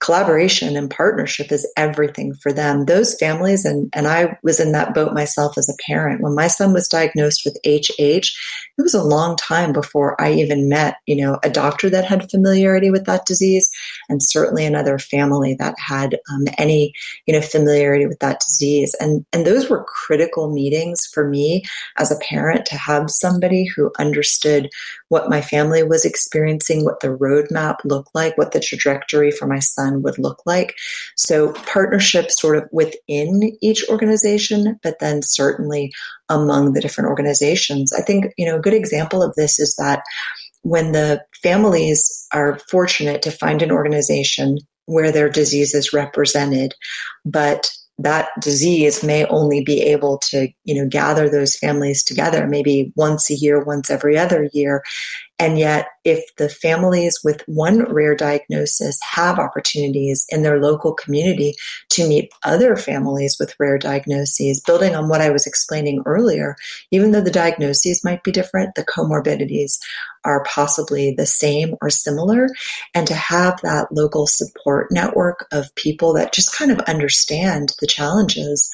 collaboration 0.00 0.76
and 0.76 0.90
partnership 0.90 1.50
is 1.50 1.70
everything 1.76 2.34
for 2.34 2.52
them. 2.52 2.84
Those 2.84 3.14
families, 3.14 3.64
and, 3.64 3.90
and 3.92 4.06
I 4.06 4.38
was 4.42 4.60
in 4.60 4.72
that 4.72 4.94
boat 4.94 5.12
myself 5.12 5.58
as 5.58 5.68
a 5.68 5.76
parent. 5.86 6.20
When 6.20 6.34
my 6.34 6.46
son 6.46 6.72
was 6.72 6.88
diagnosed 6.88 7.42
with 7.44 7.58
HH, 7.66 8.30
it 8.78 8.82
was 8.82 8.94
a 8.94 9.02
long 9.02 9.36
time 9.36 9.72
before 9.72 10.20
I 10.20 10.32
even 10.32 10.68
met, 10.68 10.96
you 11.06 11.16
know, 11.16 11.38
a 11.42 11.50
doctor 11.50 11.90
that 11.90 12.04
had 12.04 12.30
familiarity 12.30 12.90
with 12.90 13.04
that 13.06 13.26
disease, 13.26 13.70
and 14.08 14.22
certainly 14.22 14.64
another 14.64 14.98
family 14.98 15.54
that 15.58 15.74
had 15.78 16.14
um, 16.32 16.44
any, 16.58 16.92
you 17.26 17.34
know, 17.34 17.40
familiarity 17.40 18.06
with 18.06 18.20
that 18.20 18.40
disease. 18.40 18.94
And 19.00 19.26
and 19.32 19.44
those 19.44 19.68
were 19.68 19.84
critical 19.84 20.52
meetings 20.52 21.06
for 21.06 21.28
me 21.28 21.64
as 21.96 22.12
a 22.12 22.18
parent 22.20 22.66
to 22.66 22.76
have 22.76 23.10
somebody 23.10 23.64
who 23.64 23.90
understood 23.98 24.70
what 25.08 25.28
my 25.28 25.40
family 25.40 25.82
was 25.82 26.04
experiencing, 26.04 26.84
what 26.84 27.00
the 27.00 27.08
roadmap 27.08 27.76
looked 27.84 28.14
like, 28.14 28.38
what 28.38 28.52
the 28.52 28.60
trajectory 28.60 29.30
for 29.30 29.46
my 29.46 29.58
son 29.58 30.02
would 30.02 30.18
look 30.18 30.42
like. 30.46 30.76
So 31.16 31.52
partnership 31.52 32.30
sort 32.30 32.56
of 32.56 32.68
within 32.70 33.56
each 33.60 33.88
organization, 33.88 34.78
but 34.82 35.00
then 35.00 35.22
certainly 35.22 35.92
among 36.28 36.74
the 36.74 36.80
different 36.80 37.08
organizations. 37.08 37.92
I 37.92 38.02
think, 38.02 38.26
you 38.36 38.44
know, 38.44 38.60
good 38.68 38.76
example 38.76 39.22
of 39.22 39.34
this 39.34 39.58
is 39.58 39.74
that 39.76 40.02
when 40.62 40.92
the 40.92 41.22
families 41.42 42.26
are 42.32 42.58
fortunate 42.70 43.22
to 43.22 43.30
find 43.30 43.62
an 43.62 43.70
organization 43.70 44.58
where 44.86 45.12
their 45.12 45.30
disease 45.30 45.74
is 45.74 45.92
represented, 45.92 46.74
but 47.24 47.70
that 47.98 48.28
disease 48.40 49.02
may 49.02 49.24
only 49.26 49.62
be 49.64 49.80
able 49.82 50.18
to 50.18 50.48
you 50.64 50.74
know 50.74 50.88
gather 50.88 51.28
those 51.28 51.56
families 51.56 52.04
together 52.04 52.46
maybe 52.46 52.92
once 52.94 53.28
a 53.28 53.34
year 53.34 53.64
once 53.64 53.90
every 53.90 54.16
other 54.16 54.48
year 54.52 54.84
and 55.38 55.56
yet, 55.56 55.86
if 56.04 56.24
the 56.36 56.48
families 56.48 57.20
with 57.22 57.42
one 57.46 57.84
rare 57.92 58.16
diagnosis 58.16 58.98
have 59.12 59.38
opportunities 59.38 60.26
in 60.30 60.42
their 60.42 60.60
local 60.60 60.94
community 60.94 61.54
to 61.90 62.08
meet 62.08 62.32
other 62.44 62.76
families 62.76 63.36
with 63.38 63.54
rare 63.60 63.78
diagnoses, 63.78 64.60
building 64.60 64.96
on 64.96 65.08
what 65.08 65.20
I 65.20 65.30
was 65.30 65.46
explaining 65.46 66.02
earlier, 66.06 66.56
even 66.90 67.12
though 67.12 67.20
the 67.20 67.30
diagnoses 67.30 68.04
might 68.04 68.24
be 68.24 68.32
different, 68.32 68.74
the 68.74 68.84
comorbidities 68.84 69.78
are 70.24 70.44
possibly 70.44 71.14
the 71.14 71.26
same 71.26 71.74
or 71.80 71.88
similar. 71.88 72.48
And 72.94 73.06
to 73.06 73.14
have 73.14 73.60
that 73.62 73.92
local 73.92 74.26
support 74.26 74.90
network 74.90 75.46
of 75.52 75.74
people 75.76 76.12
that 76.14 76.32
just 76.32 76.52
kind 76.52 76.72
of 76.72 76.80
understand 76.80 77.74
the 77.80 77.86
challenges 77.86 78.68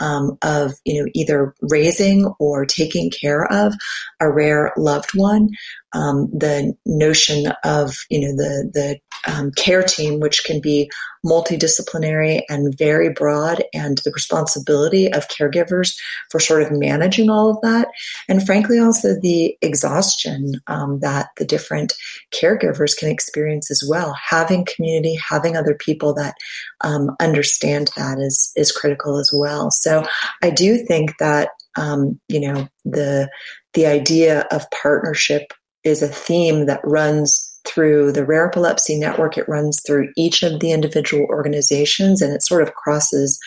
um, 0.00 0.36
of 0.42 0.74
you 0.84 1.02
know 1.02 1.10
either 1.14 1.54
raising 1.62 2.26
or 2.38 2.64
taking 2.64 3.10
care 3.10 3.44
of 3.52 3.74
a 4.20 4.30
rare 4.30 4.72
loved 4.76 5.10
one 5.14 5.48
um, 5.92 6.28
the 6.32 6.74
notion 6.86 7.52
of 7.64 7.94
you 8.10 8.20
know 8.20 8.34
the 8.36 8.70
the 8.72 8.98
um, 9.26 9.50
care 9.52 9.82
team, 9.82 10.20
which 10.20 10.44
can 10.44 10.60
be 10.60 10.90
multidisciplinary 11.24 12.42
and 12.48 12.76
very 12.78 13.10
broad, 13.10 13.62
and 13.74 13.98
the 13.98 14.10
responsibility 14.12 15.12
of 15.12 15.28
caregivers 15.28 15.94
for 16.30 16.40
sort 16.40 16.62
of 16.62 16.72
managing 16.72 17.28
all 17.28 17.50
of 17.50 17.60
that, 17.62 17.88
and 18.28 18.44
frankly 18.46 18.78
also 18.78 19.14
the 19.20 19.56
exhaustion 19.60 20.52
um, 20.66 21.00
that 21.00 21.28
the 21.36 21.44
different 21.44 21.92
caregivers 22.32 22.96
can 22.96 23.10
experience 23.10 23.70
as 23.70 23.84
well. 23.86 24.14
Having 24.14 24.66
community, 24.74 25.18
having 25.28 25.56
other 25.56 25.74
people 25.74 26.14
that 26.14 26.34
um, 26.82 27.10
understand 27.20 27.90
that 27.96 28.18
is 28.18 28.52
is 28.56 28.72
critical 28.72 29.18
as 29.18 29.30
well. 29.34 29.70
So 29.70 30.04
I 30.42 30.50
do 30.50 30.78
think 30.78 31.18
that 31.18 31.50
um, 31.76 32.18
you 32.28 32.40
know 32.40 32.68
the 32.84 33.28
the 33.74 33.86
idea 33.86 34.46
of 34.50 34.70
partnership 34.70 35.52
is 35.84 36.02
a 36.02 36.08
theme 36.08 36.66
that 36.66 36.80
runs 36.84 37.49
through 37.66 38.12
the 38.12 38.24
Rare 38.24 38.48
Epilepsy 38.48 38.98
Network. 38.98 39.36
It 39.36 39.48
runs 39.48 39.80
through 39.86 40.12
each 40.16 40.42
of 40.42 40.60
the 40.60 40.72
individual 40.72 41.26
organizations 41.26 42.22
and 42.22 42.32
it 42.32 42.42
sort 42.42 42.62
of 42.62 42.74
crosses 42.74 43.38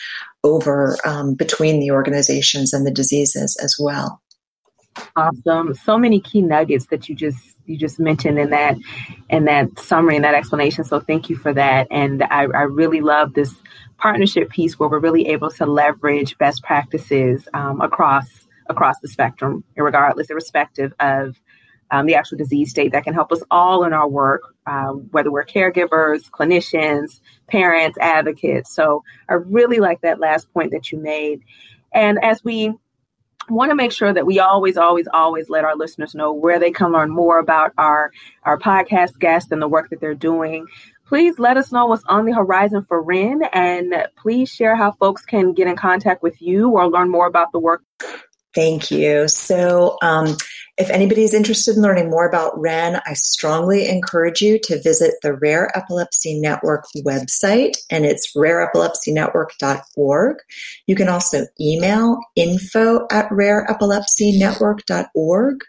over 0.42 0.96
um, 1.04 1.34
between 1.34 1.80
the 1.80 1.90
organizations 1.90 2.72
and 2.72 2.86
the 2.86 2.90
diseases 2.90 3.56
as 3.62 3.76
well. 3.78 4.20
Awesome. 5.16 5.74
So 5.74 5.98
many 5.98 6.20
key 6.20 6.40
nuggets 6.40 6.86
that 6.86 7.08
you 7.08 7.14
just 7.14 7.38
you 7.66 7.76
just 7.76 7.98
mentioned 7.98 8.38
in 8.38 8.50
that 8.50 8.76
in 9.30 9.46
that 9.46 9.78
summary 9.78 10.16
and 10.16 10.24
that 10.24 10.34
explanation. 10.34 10.84
So 10.84 11.00
thank 11.00 11.28
you 11.28 11.36
for 11.36 11.52
that. 11.52 11.88
And 11.90 12.22
I, 12.22 12.42
I 12.42 12.62
really 12.62 13.00
love 13.00 13.34
this 13.34 13.52
partnership 13.96 14.50
piece 14.50 14.78
where 14.78 14.88
we're 14.88 15.00
really 15.00 15.28
able 15.28 15.50
to 15.50 15.66
leverage 15.66 16.36
best 16.38 16.62
practices 16.62 17.48
um, 17.54 17.80
across 17.80 18.26
across 18.68 18.98
the 19.00 19.08
spectrum, 19.08 19.64
regardless, 19.76 20.30
irrespective 20.30 20.92
of 21.00 21.36
um, 21.90 22.06
the 22.06 22.14
actual 22.14 22.38
disease 22.38 22.70
state 22.70 22.92
that 22.92 23.04
can 23.04 23.14
help 23.14 23.32
us 23.32 23.42
all 23.50 23.84
in 23.84 23.92
our 23.92 24.08
work, 24.08 24.42
um, 24.66 25.08
whether 25.10 25.30
we're 25.30 25.44
caregivers, 25.44 26.30
clinicians, 26.30 27.20
parents, 27.46 27.98
advocates. 28.00 28.74
So 28.74 29.02
I 29.28 29.34
really 29.34 29.78
like 29.78 30.00
that 30.02 30.20
last 30.20 30.52
point 30.52 30.72
that 30.72 30.90
you 30.90 30.98
made. 30.98 31.42
And 31.92 32.18
as 32.22 32.42
we 32.42 32.74
want 33.48 33.70
to 33.70 33.74
make 33.74 33.92
sure 33.92 34.12
that 34.12 34.26
we 34.26 34.38
always, 34.38 34.76
always, 34.76 35.06
always 35.12 35.48
let 35.48 35.64
our 35.64 35.76
listeners 35.76 36.14
know 36.14 36.32
where 36.32 36.58
they 36.58 36.70
can 36.70 36.92
learn 36.92 37.10
more 37.10 37.38
about 37.38 37.72
our, 37.76 38.10
our 38.42 38.58
podcast 38.58 39.18
guests 39.18 39.52
and 39.52 39.60
the 39.60 39.68
work 39.68 39.90
that 39.90 40.00
they're 40.00 40.14
doing. 40.14 40.66
Please 41.06 41.38
let 41.38 41.56
us 41.58 41.70
know 41.70 41.86
what's 41.86 42.04
on 42.06 42.24
the 42.24 42.32
horizon 42.32 42.84
for 42.88 43.02
REN 43.02 43.42
and 43.52 44.08
please 44.16 44.50
share 44.50 44.74
how 44.74 44.92
folks 44.92 45.24
can 45.24 45.52
get 45.52 45.68
in 45.68 45.76
contact 45.76 46.22
with 46.22 46.40
you 46.40 46.70
or 46.70 46.88
learn 46.88 47.10
more 47.10 47.26
about 47.26 47.52
the 47.52 47.58
work. 47.58 47.82
Thank 48.54 48.90
you. 48.90 49.28
So, 49.28 49.98
um, 50.00 50.36
if 50.76 50.90
anybody 50.90 51.22
is 51.22 51.32
interested 51.34 51.76
in 51.76 51.82
learning 51.82 52.10
more 52.10 52.28
about 52.28 52.58
REN, 52.58 53.00
I 53.06 53.14
strongly 53.14 53.88
encourage 53.88 54.42
you 54.42 54.58
to 54.64 54.82
visit 54.82 55.14
the 55.22 55.34
Rare 55.34 55.70
Epilepsy 55.76 56.40
Network 56.40 56.86
website, 56.98 57.76
and 57.90 58.04
it's 58.04 58.36
rareepilepsynetwork.org. 58.36 60.36
You 60.86 60.96
can 60.96 61.08
also 61.08 61.46
email 61.60 62.18
info 62.34 63.06
at 63.12 63.28
rareepilepsynetwork.org. 63.30 65.60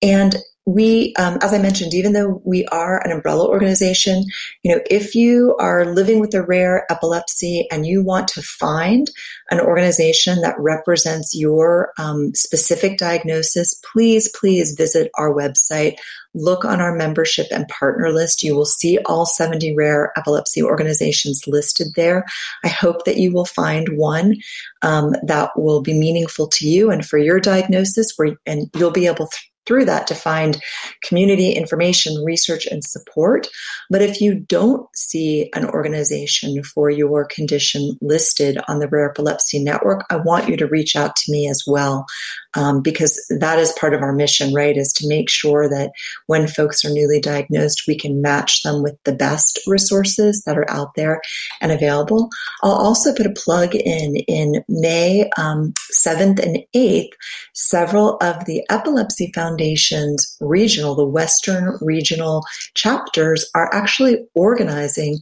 And 0.00 0.36
we, 0.68 1.14
um, 1.18 1.38
as 1.40 1.54
I 1.54 1.58
mentioned, 1.58 1.94
even 1.94 2.12
though 2.12 2.42
we 2.44 2.66
are 2.66 3.00
an 3.02 3.10
umbrella 3.10 3.48
organization, 3.48 4.24
you 4.62 4.70
know, 4.70 4.82
if 4.90 5.14
you 5.14 5.56
are 5.58 5.86
living 5.86 6.20
with 6.20 6.34
a 6.34 6.42
rare 6.42 6.84
epilepsy 6.90 7.66
and 7.70 7.86
you 7.86 8.04
want 8.04 8.28
to 8.28 8.42
find 8.42 9.10
an 9.50 9.60
organization 9.60 10.42
that 10.42 10.56
represents 10.58 11.34
your 11.34 11.94
um, 11.98 12.34
specific 12.34 12.98
diagnosis, 12.98 13.80
please, 13.92 14.28
please 14.38 14.74
visit 14.76 15.10
our 15.14 15.32
website. 15.32 15.96
Look 16.34 16.66
on 16.66 16.82
our 16.82 16.94
membership 16.94 17.46
and 17.50 17.66
partner 17.68 18.10
list. 18.12 18.42
You 18.42 18.54
will 18.54 18.66
see 18.66 18.98
all 19.06 19.24
70 19.24 19.74
rare 19.74 20.12
epilepsy 20.18 20.62
organizations 20.62 21.44
listed 21.46 21.88
there. 21.96 22.26
I 22.62 22.68
hope 22.68 23.06
that 23.06 23.16
you 23.16 23.32
will 23.32 23.46
find 23.46 23.96
one 23.96 24.36
um, 24.82 25.14
that 25.22 25.52
will 25.56 25.80
be 25.80 25.98
meaningful 25.98 26.46
to 26.48 26.68
you 26.68 26.90
and 26.90 27.06
for 27.06 27.16
your 27.16 27.40
diagnosis, 27.40 28.12
where 28.16 28.36
and 28.44 28.68
you'll 28.76 28.90
be 28.90 29.06
able 29.06 29.28
to 29.28 29.38
through 29.68 29.84
that 29.84 30.06
to 30.06 30.14
find 30.14 30.60
community 31.04 31.52
information, 31.52 32.24
research, 32.24 32.66
and 32.66 32.82
support. 32.82 33.46
But 33.90 34.02
if 34.02 34.20
you 34.20 34.34
don't 34.34 34.88
see 34.96 35.50
an 35.54 35.66
organization 35.66 36.64
for 36.64 36.90
your 36.90 37.26
condition 37.26 37.96
listed 38.00 38.58
on 38.66 38.78
the 38.78 38.88
Rare 38.88 39.10
Epilepsy 39.10 39.62
Network, 39.62 40.04
I 40.10 40.16
want 40.16 40.48
you 40.48 40.56
to 40.56 40.66
reach 40.66 40.96
out 40.96 41.14
to 41.14 41.32
me 41.32 41.48
as 41.48 41.62
well 41.66 42.06
um, 42.54 42.82
because 42.82 43.20
that 43.40 43.58
is 43.58 43.72
part 43.72 43.94
of 43.94 44.02
our 44.02 44.12
mission, 44.12 44.54
right? 44.54 44.76
Is 44.76 44.92
to 44.94 45.08
make 45.08 45.28
sure 45.28 45.68
that 45.68 45.90
when 46.26 46.46
folks 46.46 46.84
are 46.84 46.90
newly 46.90 47.20
diagnosed, 47.20 47.84
we 47.86 47.96
can 47.96 48.22
match 48.22 48.62
them 48.62 48.82
with 48.82 48.96
the 49.04 49.14
best 49.14 49.60
resources 49.66 50.42
that 50.44 50.56
are 50.56 50.70
out 50.70 50.94
there 50.94 51.20
and 51.60 51.72
available. 51.72 52.28
I'll 52.62 52.72
also 52.72 53.14
put 53.14 53.26
a 53.26 53.30
plug 53.30 53.74
in 53.74 54.16
in 54.28 54.64
May 54.68 55.30
um, 55.36 55.74
7th 55.92 56.38
and 56.38 56.58
8th. 56.74 57.10
Several 57.54 58.16
of 58.20 58.44
the 58.46 58.62
Epilepsy 58.70 59.30
Foundation's 59.34 60.36
regional, 60.40 60.94
the 60.94 61.04
Western 61.04 61.76
regional 61.80 62.44
chapters 62.74 63.50
are 63.54 63.72
actually 63.74 64.18
organizing 64.34 65.18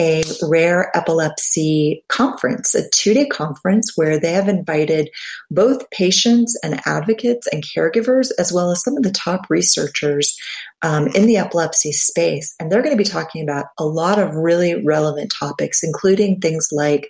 a 0.00 0.24
rare 0.42 0.90
epilepsy 0.96 2.02
conference, 2.08 2.74
a 2.74 2.88
two 2.88 3.12
day 3.12 3.26
conference 3.26 3.92
where 3.96 4.18
they 4.18 4.32
have 4.32 4.48
invited 4.48 5.10
both 5.50 5.90
patients 5.90 6.58
and 6.64 6.80
advocates 6.86 7.46
and 7.48 7.62
caregivers, 7.62 8.30
as 8.38 8.50
well 8.50 8.70
as 8.70 8.82
some 8.82 8.96
of 8.96 9.02
the 9.02 9.12
top 9.12 9.42
researchers 9.50 10.38
um, 10.80 11.08
in 11.08 11.26
the 11.26 11.36
epilepsy 11.36 11.92
space. 11.92 12.54
And 12.58 12.72
they're 12.72 12.82
going 12.82 12.96
to 12.96 13.02
be 13.02 13.04
talking 13.04 13.42
about 13.42 13.66
a 13.78 13.84
lot 13.84 14.18
of 14.18 14.34
really 14.34 14.82
relevant 14.82 15.34
topics, 15.38 15.82
including 15.82 16.40
things 16.40 16.70
like, 16.72 17.06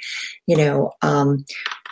you 0.48 0.56
know, 0.56 0.90
um, 1.00 1.44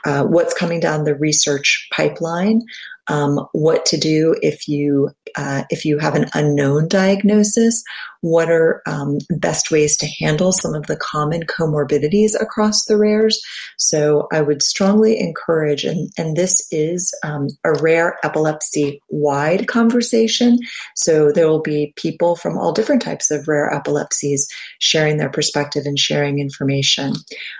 uh, 0.05 0.25
what's 0.25 0.55
coming 0.55 0.81
down 0.81 1.05
the 1.05 1.15
research 1.15 1.89
pipeline, 1.93 2.63
um, 3.09 3.47
what 3.53 3.87
to 3.87 3.97
do 3.97 4.35
if 4.43 4.69
you 4.69 5.11
uh, 5.37 5.65
if 5.71 5.85
you 5.85 5.99
have 5.99 6.15
an 6.15 6.27
unknown 6.35 6.89
diagnosis, 6.89 7.83
what 8.21 8.51
are 8.51 8.83
um, 8.87 9.19
best 9.31 9.71
ways 9.71 9.97
to 9.97 10.07
handle 10.19 10.53
some 10.53 10.75
of 10.75 10.87
the 10.87 10.97
common 10.97 11.43
comorbidities 11.43 12.33
across 12.41 12.85
the 12.85 12.97
rares. 12.97 13.41
So 13.77 14.27
I 14.33 14.41
would 14.41 14.63
strongly 14.63 15.19
encourage, 15.21 15.85
and, 15.85 16.11
and 16.19 16.37
this 16.37 16.67
is 16.73 17.15
um, 17.23 17.49
a 17.65 17.75
rare 17.75 18.19
epilepsy 18.25 19.01
wide 19.11 19.69
conversation. 19.69 20.59
So 20.97 21.31
there 21.31 21.49
will 21.49 21.63
be 21.63 21.93
people 21.97 22.35
from 22.35 22.59
all 22.59 22.73
different 22.73 23.03
types 23.03 23.31
of 23.31 23.47
rare 23.47 23.73
epilepsies 23.73 24.49
sharing 24.81 25.19
their 25.19 25.31
perspective 25.31 25.85
and 25.87 25.99
sharing 25.99 26.39
information. 26.39 27.13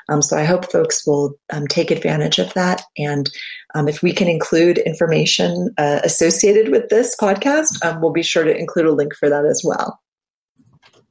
Um, 0.09 0.23
so 0.23 0.37
I 0.37 0.45
hope 0.45 0.73
folks 0.73 1.07
will 1.07 1.35
um, 1.53 1.67
take 1.67 1.91
advantage 1.91 2.39
of 2.39 2.53
that. 2.55 2.83
And 2.97 3.31
um, 3.75 3.87
if 3.87 4.03
we 4.03 4.13
can 4.13 4.29
include 4.29 4.79
information 4.79 5.38
information 5.39 5.75
uh, 5.79 6.01
associated 6.05 6.71
with 6.71 6.89
this 6.89 7.17
podcast, 7.17 7.85
um, 7.85 8.01
we'll 8.01 8.13
be 8.13 8.23
sure 8.23 8.45
to 8.45 8.57
include 8.57 8.87
a 8.87 8.93
link 8.93 9.15
for 9.15 9.29
that 9.29 9.45
as 9.45 9.63
well. 9.65 10.01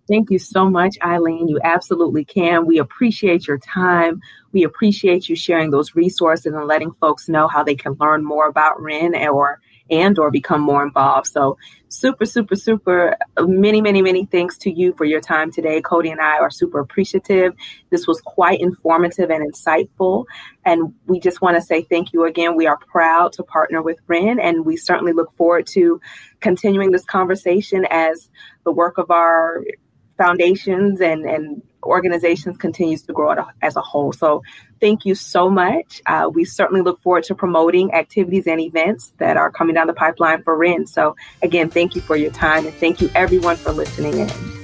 Thank 0.08 0.30
you 0.30 0.40
so 0.40 0.70
much, 0.70 0.98
Eileen. 1.04 1.50
You 1.50 1.60
absolutely 1.64 2.24
can. 2.24 2.66
We 2.66 2.78
appreciate 2.78 3.46
your 3.46 3.58
time. 3.58 4.22
We 4.54 4.64
appreciate 4.64 5.28
you 5.28 5.36
sharing 5.36 5.72
those 5.72 5.96
resources 5.96 6.54
and 6.54 6.66
letting 6.66 6.94
folks 6.94 7.28
know 7.28 7.50
how 7.50 7.62
they 7.62 7.76
can 7.76 7.98
learn 8.00 8.24
more 8.24 8.48
about 8.48 8.82
REN 8.82 9.16
or 9.16 9.60
and 9.90 10.18
or 10.20 10.32
become 10.32 10.62
more 10.62 10.84
involved. 10.84 11.28
So 11.28 11.58
super, 11.90 12.26
super, 12.26 12.56
super 12.56 13.18
many, 13.40 13.82
many, 13.82 14.02
many 14.02 14.26
thanks 14.26 14.58
to 14.60 14.72
you 14.72 14.94
for 14.94 15.06
your 15.06 15.22
time 15.22 15.52
today. 15.52 15.82
Cody 15.82 16.10
and 16.10 16.22
I 16.22 16.40
are 16.40 16.50
super 16.50 16.80
appreciative. 16.80 17.54
This 17.90 18.08
was 18.08 18.22
quite 18.22 18.60
informative 18.60 19.30
and 19.30 19.52
insightful. 19.52 20.26
And 20.66 20.94
we 21.06 21.20
just 21.20 21.42
want 21.42 21.56
to 21.56 21.62
say 21.62 21.84
thank 21.84 22.14
you 22.14 22.26
again. 22.26 22.56
We 22.56 22.68
are 22.68 22.78
proud 22.78 23.34
to 23.34 23.44
partner 23.44 23.82
with 23.82 23.98
REN 24.08 24.40
and 24.40 24.66
we 24.66 24.78
certainly 24.78 25.14
look 25.14 25.32
forward 25.34 25.68
to 25.68 26.02
continuing 26.40 26.92
this 26.92 27.06
conversation 27.06 27.86
as 27.90 28.30
the 28.64 28.72
work 28.72 28.98
of 28.98 29.12
our 29.12 29.64
foundations 30.18 31.00
and, 31.00 31.26
and 31.26 31.62
organizations 31.84 32.58
continues 32.58 33.04
to 33.04 33.14
grow 33.14 33.36
as 33.62 33.76
a 33.76 33.82
whole. 33.82 34.12
So 34.12 34.44
thank 34.80 35.06
you 35.06 35.16
so 35.16 35.50
much. 35.50 36.02
Uh, 36.06 36.30
we 36.32 36.46
certainly 36.46 36.82
look 36.82 37.00
forward 37.02 37.24
to 37.26 37.36
promoting 37.36 37.94
activities 37.94 38.48
and 38.48 38.60
events 38.60 39.14
that 39.18 39.38
are 39.38 39.52
coming 39.52 39.76
down 39.76 39.88
the 39.88 39.94
pipeline 39.94 40.44
for 40.44 40.56
REN. 40.56 40.88
So 40.88 41.16
again, 41.42 41.70
thank 41.70 41.96
you 41.96 42.02
for 42.02 42.16
your 42.16 42.32
time 42.32 42.66
and 42.66 42.76
thank 42.76 43.02
you 43.02 43.10
everyone 43.16 43.56
for 43.56 43.72
listening 43.72 44.20
in. 44.20 44.57